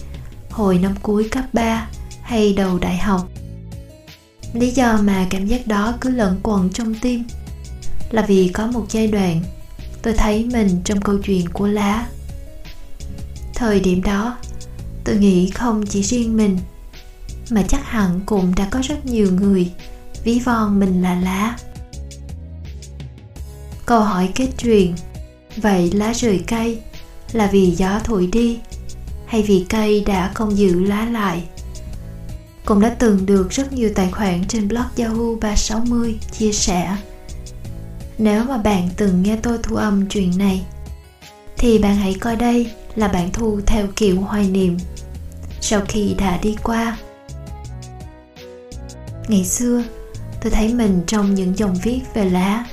hồi 0.50 0.78
năm 0.78 0.96
cuối 1.02 1.28
cấp 1.32 1.44
3 1.54 1.88
hay 2.22 2.54
đầu 2.54 2.80
đại 2.80 2.98
học. 2.98 3.28
Lý 4.54 4.72
do 4.72 5.00
mà 5.04 5.28
cảm 5.30 5.48
giác 5.48 5.68
đó 5.68 5.98
cứ 6.02 6.10
lẫn 6.10 6.40
quẩn 6.44 6.70
trong 6.70 6.94
tim 6.96 7.24
là 8.12 8.22
vì 8.22 8.48
có 8.54 8.68
một 8.68 8.86
giai 8.90 9.08
đoạn 9.08 9.44
tôi 10.02 10.14
thấy 10.14 10.46
mình 10.54 10.82
trong 10.84 11.02
câu 11.02 11.18
chuyện 11.18 11.50
của 11.50 11.68
lá. 11.68 12.08
Thời 13.54 13.80
điểm 13.80 14.02
đó, 14.02 14.38
tôi 15.04 15.16
nghĩ 15.16 15.50
không 15.50 15.86
chỉ 15.86 16.02
riêng 16.02 16.38
mình 16.38 16.58
mà 17.50 17.64
chắc 17.68 17.86
hẳn 17.86 18.22
cũng 18.26 18.56
đã 18.56 18.68
có 18.72 18.82
rất 18.84 19.06
nhiều 19.06 19.32
người 19.32 19.72
ví 20.24 20.40
von 20.40 20.80
mình 20.80 21.02
là 21.02 21.16
lá. 21.16 21.58
Câu 23.86 24.02
hỏi 24.02 24.30
kết 24.36 24.50
truyền 24.58 24.94
Vậy 25.62 25.92
lá 25.92 26.14
rời 26.14 26.44
cây 26.48 26.82
là 27.32 27.48
vì 27.48 27.72
gió 27.72 28.00
thổi 28.04 28.28
đi 28.32 28.60
hay 29.26 29.42
vì 29.42 29.66
cây 29.70 30.04
đã 30.06 30.32
không 30.34 30.58
giữ 30.58 30.84
lá 30.84 31.06
lại? 31.06 31.44
Cũng 32.66 32.82
đã 32.82 32.90
từng 32.90 33.26
được 33.26 33.50
rất 33.50 33.74
nhiều 33.74 33.90
tài 33.96 34.12
khoản 34.12 34.44
trên 34.48 34.68
blog 34.68 34.86
Yahoo 34.98 35.36
360 35.42 36.20
chia 36.32 36.52
sẻ. 36.52 36.98
Nếu 38.18 38.44
mà 38.44 38.58
bạn 38.58 38.90
từng 38.98 39.24
nghe 39.24 39.38
tôi 39.44 39.58
thu 39.64 39.76
âm 39.76 40.08
chuyện 40.08 40.38
này 40.38 40.66
thì 41.58 41.80
bạn 41.80 41.96
hãy 41.96 42.14
coi 42.14 42.36
đây 42.36 42.72
là 42.96 43.08
bạn 43.08 43.30
thu 43.34 43.60
theo 43.66 43.88
kiểu 43.96 44.22
hoài 44.22 44.48
niệm 44.48 44.78
sau 45.62 45.82
khi 45.88 46.16
đã 46.20 46.40
đi 46.42 46.56
qua. 46.64 46.98
Ngày 49.28 49.46
xưa, 49.46 49.84
tôi 50.42 50.52
thấy 50.52 50.74
mình 50.74 51.02
trong 51.08 51.36
những 51.36 51.58
dòng 51.58 51.76
viết 51.84 52.02
về 52.14 52.30
lá 52.30 52.66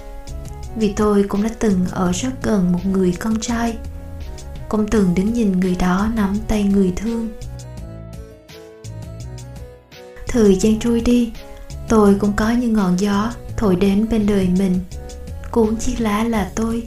vì 0.77 0.93
tôi 0.93 1.23
cũng 1.29 1.43
đã 1.43 1.51
từng 1.59 1.87
ở 1.91 2.13
rất 2.13 2.31
gần 2.43 2.73
một 2.73 2.87
người 2.87 3.13
con 3.13 3.41
trai 3.41 3.77
cũng 4.77 4.89
từng 4.89 5.15
đứng 5.15 5.33
nhìn 5.33 5.61
người 5.61 5.77
đó 5.79 6.09
nắm 6.15 6.37
tay 6.49 6.63
người 6.63 6.93
thương. 6.97 7.29
Thời 10.29 10.57
gian 10.57 10.79
trôi 10.79 11.01
đi, 11.01 11.33
tôi 11.89 12.17
cũng 12.21 12.33
có 12.37 12.51
như 12.51 12.69
ngọn 12.69 12.97
gió 12.97 13.33
thổi 13.57 13.77
đến 13.77 14.07
bên 14.11 14.27
đời 14.27 14.49
mình. 14.59 14.81
Cuốn 15.51 15.77
chiếc 15.77 16.01
lá 16.01 16.25
là 16.25 16.51
tôi, 16.55 16.83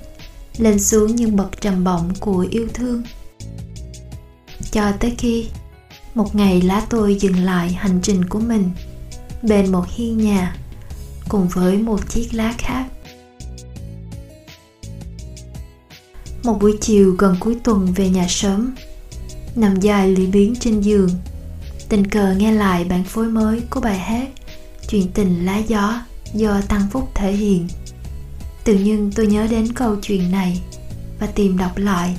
lên 0.57 0.79
xuống 0.79 1.15
những 1.15 1.35
bậc 1.35 1.61
trầm 1.61 1.83
bổng 1.83 2.13
của 2.19 2.47
yêu 2.49 2.67
thương. 2.73 3.03
Cho 4.71 4.91
tới 4.99 5.15
khi 5.17 5.47
một 6.15 6.35
ngày 6.35 6.61
lá 6.61 6.85
tôi 6.89 7.15
dừng 7.15 7.43
lại 7.43 7.69
hành 7.69 7.99
trình 8.03 8.25
của 8.29 8.39
mình 8.39 8.71
bên 9.41 9.71
một 9.71 9.85
hiên 9.89 10.17
nhà 10.17 10.55
cùng 11.29 11.47
với 11.47 11.77
một 11.77 12.09
chiếc 12.09 12.33
lá 12.33 12.53
khác. 12.57 12.85
Một 16.47 16.59
buổi 16.61 16.77
chiều 16.81 17.15
gần 17.17 17.35
cuối 17.39 17.57
tuần 17.63 17.93
về 17.95 18.09
nhà 18.09 18.25
sớm, 18.29 18.75
nằm 19.55 19.79
dài 19.79 20.07
lưỡi 20.07 20.25
biếng 20.27 20.55
trên 20.55 20.81
giường. 20.81 21.09
Tình 21.89 22.07
cờ 22.07 22.33
nghe 22.33 22.51
lại 22.51 22.83
bản 22.83 23.03
phối 23.03 23.27
mới 23.27 23.61
của 23.69 23.79
bài 23.79 23.99
hát 23.99 24.29
chuyện 24.89 25.07
tình 25.13 25.45
lá 25.45 25.57
gió 25.57 26.01
do 26.33 26.61
tăng 26.61 26.87
phúc 26.91 27.09
thể 27.15 27.31
hiện. 27.31 27.67
Tự 28.63 28.73
nhiên 28.73 29.11
tôi 29.15 29.27
nhớ 29.27 29.47
đến 29.49 29.73
câu 29.73 29.95
chuyện 29.95 30.31
này 30.31 30.61
và 31.19 31.27
tìm 31.27 31.57
đọc 31.57 31.77
lại. 31.77 32.15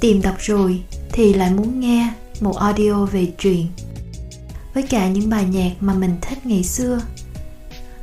Tìm 0.00 0.22
đọc 0.22 0.34
rồi 0.38 0.82
thì 1.12 1.34
lại 1.34 1.50
muốn 1.50 1.80
nghe 1.80 2.12
một 2.40 2.56
audio 2.56 3.04
về 3.04 3.32
chuyện. 3.38 3.66
Với 4.74 4.82
cả 4.82 5.08
những 5.08 5.30
bài 5.30 5.44
nhạc 5.44 5.72
mà 5.80 5.94
mình 5.94 6.16
thích 6.20 6.46
ngày 6.46 6.64
xưa. 6.64 7.00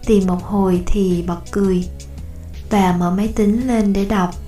Tìm 0.06 0.28
một 0.28 0.44
hồi 0.44 0.84
thì 0.86 1.24
bật 1.28 1.40
cười 1.52 1.84
và 2.70 2.96
mở 3.00 3.12
máy 3.12 3.28
tính 3.36 3.68
lên 3.68 3.94
để 3.94 4.06
đọc 4.06 4.43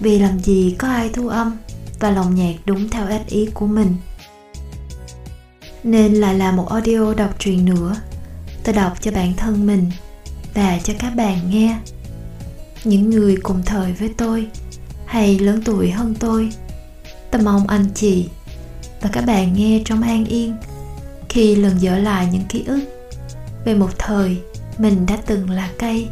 vì 0.00 0.18
làm 0.18 0.38
gì 0.38 0.74
có 0.78 0.88
ai 0.88 1.10
thu 1.12 1.28
âm, 1.28 1.56
và 2.00 2.10
lòng 2.10 2.34
nhạc 2.34 2.54
đúng 2.64 2.88
theo 2.88 3.06
ích 3.06 3.26
ý 3.26 3.48
của 3.54 3.66
mình. 3.66 3.96
Nên 5.84 6.14
lại 6.14 6.34
là 6.34 6.52
một 6.52 6.68
audio 6.68 7.14
đọc 7.14 7.34
truyện 7.38 7.64
nữa. 7.64 7.96
Tôi 8.64 8.74
đọc 8.74 8.92
cho 9.00 9.10
bản 9.10 9.32
thân 9.36 9.66
mình, 9.66 9.90
và 10.54 10.78
cho 10.84 10.94
các 10.98 11.10
bạn 11.10 11.50
nghe. 11.50 11.78
Những 12.84 13.10
người 13.10 13.36
cùng 13.42 13.62
thời 13.66 13.92
với 13.92 14.10
tôi, 14.16 14.46
hay 15.06 15.38
lớn 15.38 15.62
tuổi 15.64 15.90
hơn 15.90 16.14
tôi 16.20 16.50
tôi 17.30 17.42
mong 17.42 17.66
anh 17.66 17.86
chị 17.94 18.28
và 19.00 19.10
các 19.12 19.26
bạn 19.26 19.54
nghe 19.54 19.82
trong 19.84 20.02
an 20.02 20.24
yên 20.24 20.56
khi 21.28 21.56
lần 21.56 21.82
dở 21.82 21.98
lại 21.98 22.28
những 22.32 22.44
ký 22.48 22.64
ức 22.66 22.80
về 23.64 23.74
một 23.74 23.98
thời 23.98 24.38
mình 24.78 25.06
đã 25.06 25.16
từng 25.26 25.50
là 25.50 25.70
cây, 25.78 26.08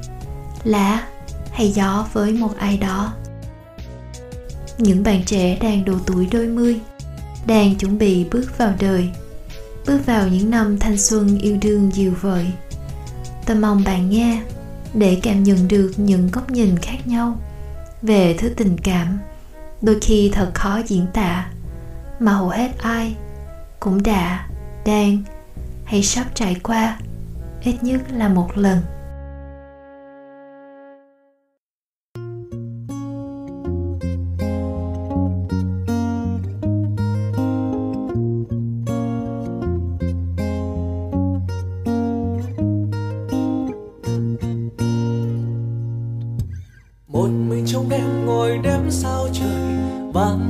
lá 0.65 1.07
hay 1.53 1.71
gió 1.71 2.07
với 2.13 2.33
một 2.33 2.51
ai 2.59 2.77
đó 2.77 3.13
những 4.83 5.03
bạn 5.03 5.23
trẻ 5.27 5.59
đang 5.61 5.85
độ 5.85 5.95
tuổi 6.07 6.29
đôi 6.33 6.47
mươi, 6.47 6.81
đang 7.47 7.75
chuẩn 7.75 7.99
bị 7.99 8.27
bước 8.31 8.59
vào 8.59 8.75
đời. 8.81 9.11
Bước 9.87 10.07
vào 10.07 10.29
những 10.29 10.51
năm 10.51 10.79
thanh 10.79 10.99
xuân 10.99 11.39
yêu 11.39 11.57
đương 11.61 11.91
dịu 11.95 12.13
vợi. 12.21 12.47
Tôi 13.47 13.57
mong 13.57 13.85
bạn 13.85 14.11
nghe 14.11 14.43
để 14.95 15.19
cảm 15.23 15.43
nhận 15.43 15.69
được 15.69 15.93
những 15.97 16.29
góc 16.33 16.51
nhìn 16.51 16.77
khác 16.77 17.07
nhau 17.07 17.39
về 18.03 18.35
thứ 18.39 18.49
tình 18.49 18.79
cảm. 18.79 19.19
Đôi 19.83 19.99
khi 20.01 20.31
thật 20.33 20.51
khó 20.55 20.81
diễn 20.87 21.07
tả, 21.15 21.51
mà 22.21 22.33
hầu 22.33 22.49
hết 22.49 22.71
ai 22.79 23.17
cũng 23.81 24.03
đã, 24.03 24.47
đang 24.87 25.23
hay 25.85 26.03
sắp 26.03 26.27
trải 26.35 26.57
qua, 26.63 26.99
ít 27.63 27.75
nhất 27.83 28.01
là 28.13 28.29
một 28.29 28.59
lần. 28.59 28.79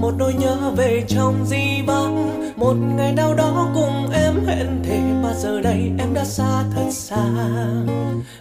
Một 0.03 0.15
đôi 0.19 0.35
nhớ 0.35 0.73
về 0.77 1.05
trong 1.09 1.47
di 1.47 1.83
vắng. 1.87 2.41
Một 2.57 2.75
ngày 2.97 3.13
nào 3.13 3.35
đó 3.35 3.69
cùng 3.75 4.11
em 4.13 4.45
hẹn 4.47 4.67
thề, 4.85 5.01
mà 5.23 5.35
giờ 5.35 5.61
đây 5.61 5.91
em 5.99 6.15
đã 6.15 6.25
xa 6.25 6.65
thật 6.75 6.91
xa. 6.91 7.25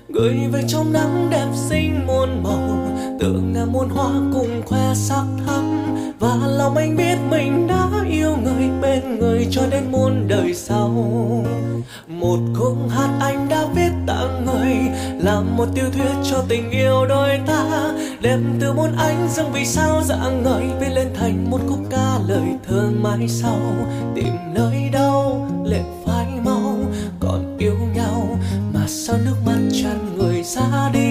Gửi 0.10 0.38
về 0.52 0.62
trong 0.68 0.94
nắng 0.94 1.28
đẹp 1.32 1.48
xinh 1.54 2.08
muôn 2.08 2.44
màu 2.44 2.91
tưởng 3.22 3.54
ngàn 3.54 3.72
muôn 3.74 3.90
hoa 3.90 4.12
cùng 4.34 4.62
khoe 4.66 4.94
sắc 4.94 5.26
thắm. 5.48 5.78
Và 6.20 6.36
lòng 6.48 6.78
anh 6.78 6.98
biết 6.98 7.18
mình 7.30 7.68
đã 7.68 7.88
yêu 8.10 8.38
người 8.44 8.70
bên 8.82 9.20
người 9.20 9.48
cho 9.52 9.62
đến 9.72 9.84
muôn 9.92 10.28
đời 10.28 10.54
sau. 10.54 10.90
Một 12.08 12.40
khúc 12.54 12.78
hát 12.90 13.10
anh 13.20 13.50
đã 13.50 13.66
viết 13.76 13.92
tặng 14.08 14.46
người 14.46 14.76
là 15.24 15.42
một 15.42 15.66
tiêu 15.76 15.86
thuyết 15.94 16.32
cho 16.32 16.44
tình 16.50 16.72
yêu 16.72 17.06
đôi 17.10 17.40
ta. 17.48 17.92
Đem 18.22 18.58
từ 18.60 18.74
muôn 18.74 18.96
ánh 18.98 19.28
dâng 19.32 19.52
vì 19.52 19.66
sao 19.66 20.02
dạng 20.04 20.44
ngời, 20.44 20.64
viết 20.80 20.90
lên 20.96 21.08
thành 21.20 21.52
một 21.52 21.60
khúc 21.68 21.80
ca 21.90 22.20
lời 22.28 22.48
thơ 22.68 22.90
mãi 23.02 23.28
sau. 23.28 23.60
Tìm 24.16 24.34
nơi 24.54 24.90
đâu, 24.94 25.48
lệ 25.66 25.82
phai 26.06 26.28
mau, 26.46 26.76
còn 27.20 27.58
yêu 27.60 27.78
nhau. 27.96 28.38
Mà 28.74 28.82
sao 28.88 29.18
nước 29.26 29.36
mắt 29.46 29.60
tràn 29.84 30.18
người 30.18 30.44
ra 30.44 30.90
đi? 30.94 31.11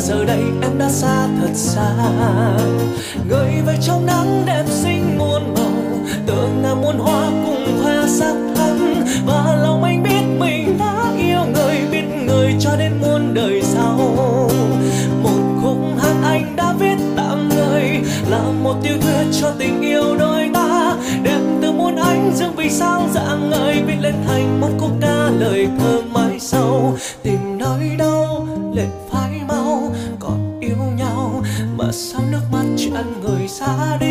giờ 0.00 0.24
đây 0.24 0.42
em 0.62 0.78
đã 0.78 0.88
xa 0.90 1.26
thật 1.40 1.50
xa. 1.54 1.92
Gửi 3.28 3.50
về 3.66 3.76
trong 3.82 4.06
nắng 4.06 4.42
đẹp 4.46 4.64
xinh 4.66 5.18
muôn 5.18 5.54
màu, 5.54 5.72
tưởng 6.26 6.62
là 6.62 6.74
muôn 6.74 6.98
hoa 6.98 7.30
cùng 7.46 7.82
hoa 7.82 8.06
sắc 8.08 8.34
thắm. 8.56 9.04
Và 9.26 9.56
lòng 9.62 9.84
anh 9.84 10.02
biết 10.02 10.22
mình 10.38 10.78
đã 10.78 11.12
yêu 11.18 11.40
người, 11.54 11.76
biết 11.92 12.04
người 12.26 12.54
cho 12.60 12.76
đến 12.76 12.92
muôn 13.00 13.34
đời 13.34 13.62
sau. 13.62 13.96
Một 15.22 15.60
khúc 15.62 15.78
hát 16.02 16.14
anh 16.22 16.56
đã 16.56 16.74
viết 16.78 16.96
tặng 17.16 17.48
người 17.48 18.00
là 18.30 18.42
một 18.62 18.74
tiêu 18.82 18.94
thuyết 19.00 19.40
cho 19.40 19.50
tình 19.58 19.80
yêu 19.82 20.16
đôi 20.18 20.50
ta. 20.54 20.94
Đẹp 21.22 21.40
từ 21.62 21.72
muôn 21.72 21.96
ánh 21.96 22.32
dương 22.34 22.56
vì 22.56 22.70
sao 22.70 23.08
dạng 23.14 23.50
ngời, 23.50 23.82
viết 23.86 23.96
lên 24.00 24.14
thành 24.26 24.60
một 24.60 24.70
khúc 24.78 24.90
ca 25.00 25.30
lời 25.38 25.68
thơ 25.78 26.02
mãi 26.12 26.40
sau. 26.40 26.96
Tràn 33.68 34.07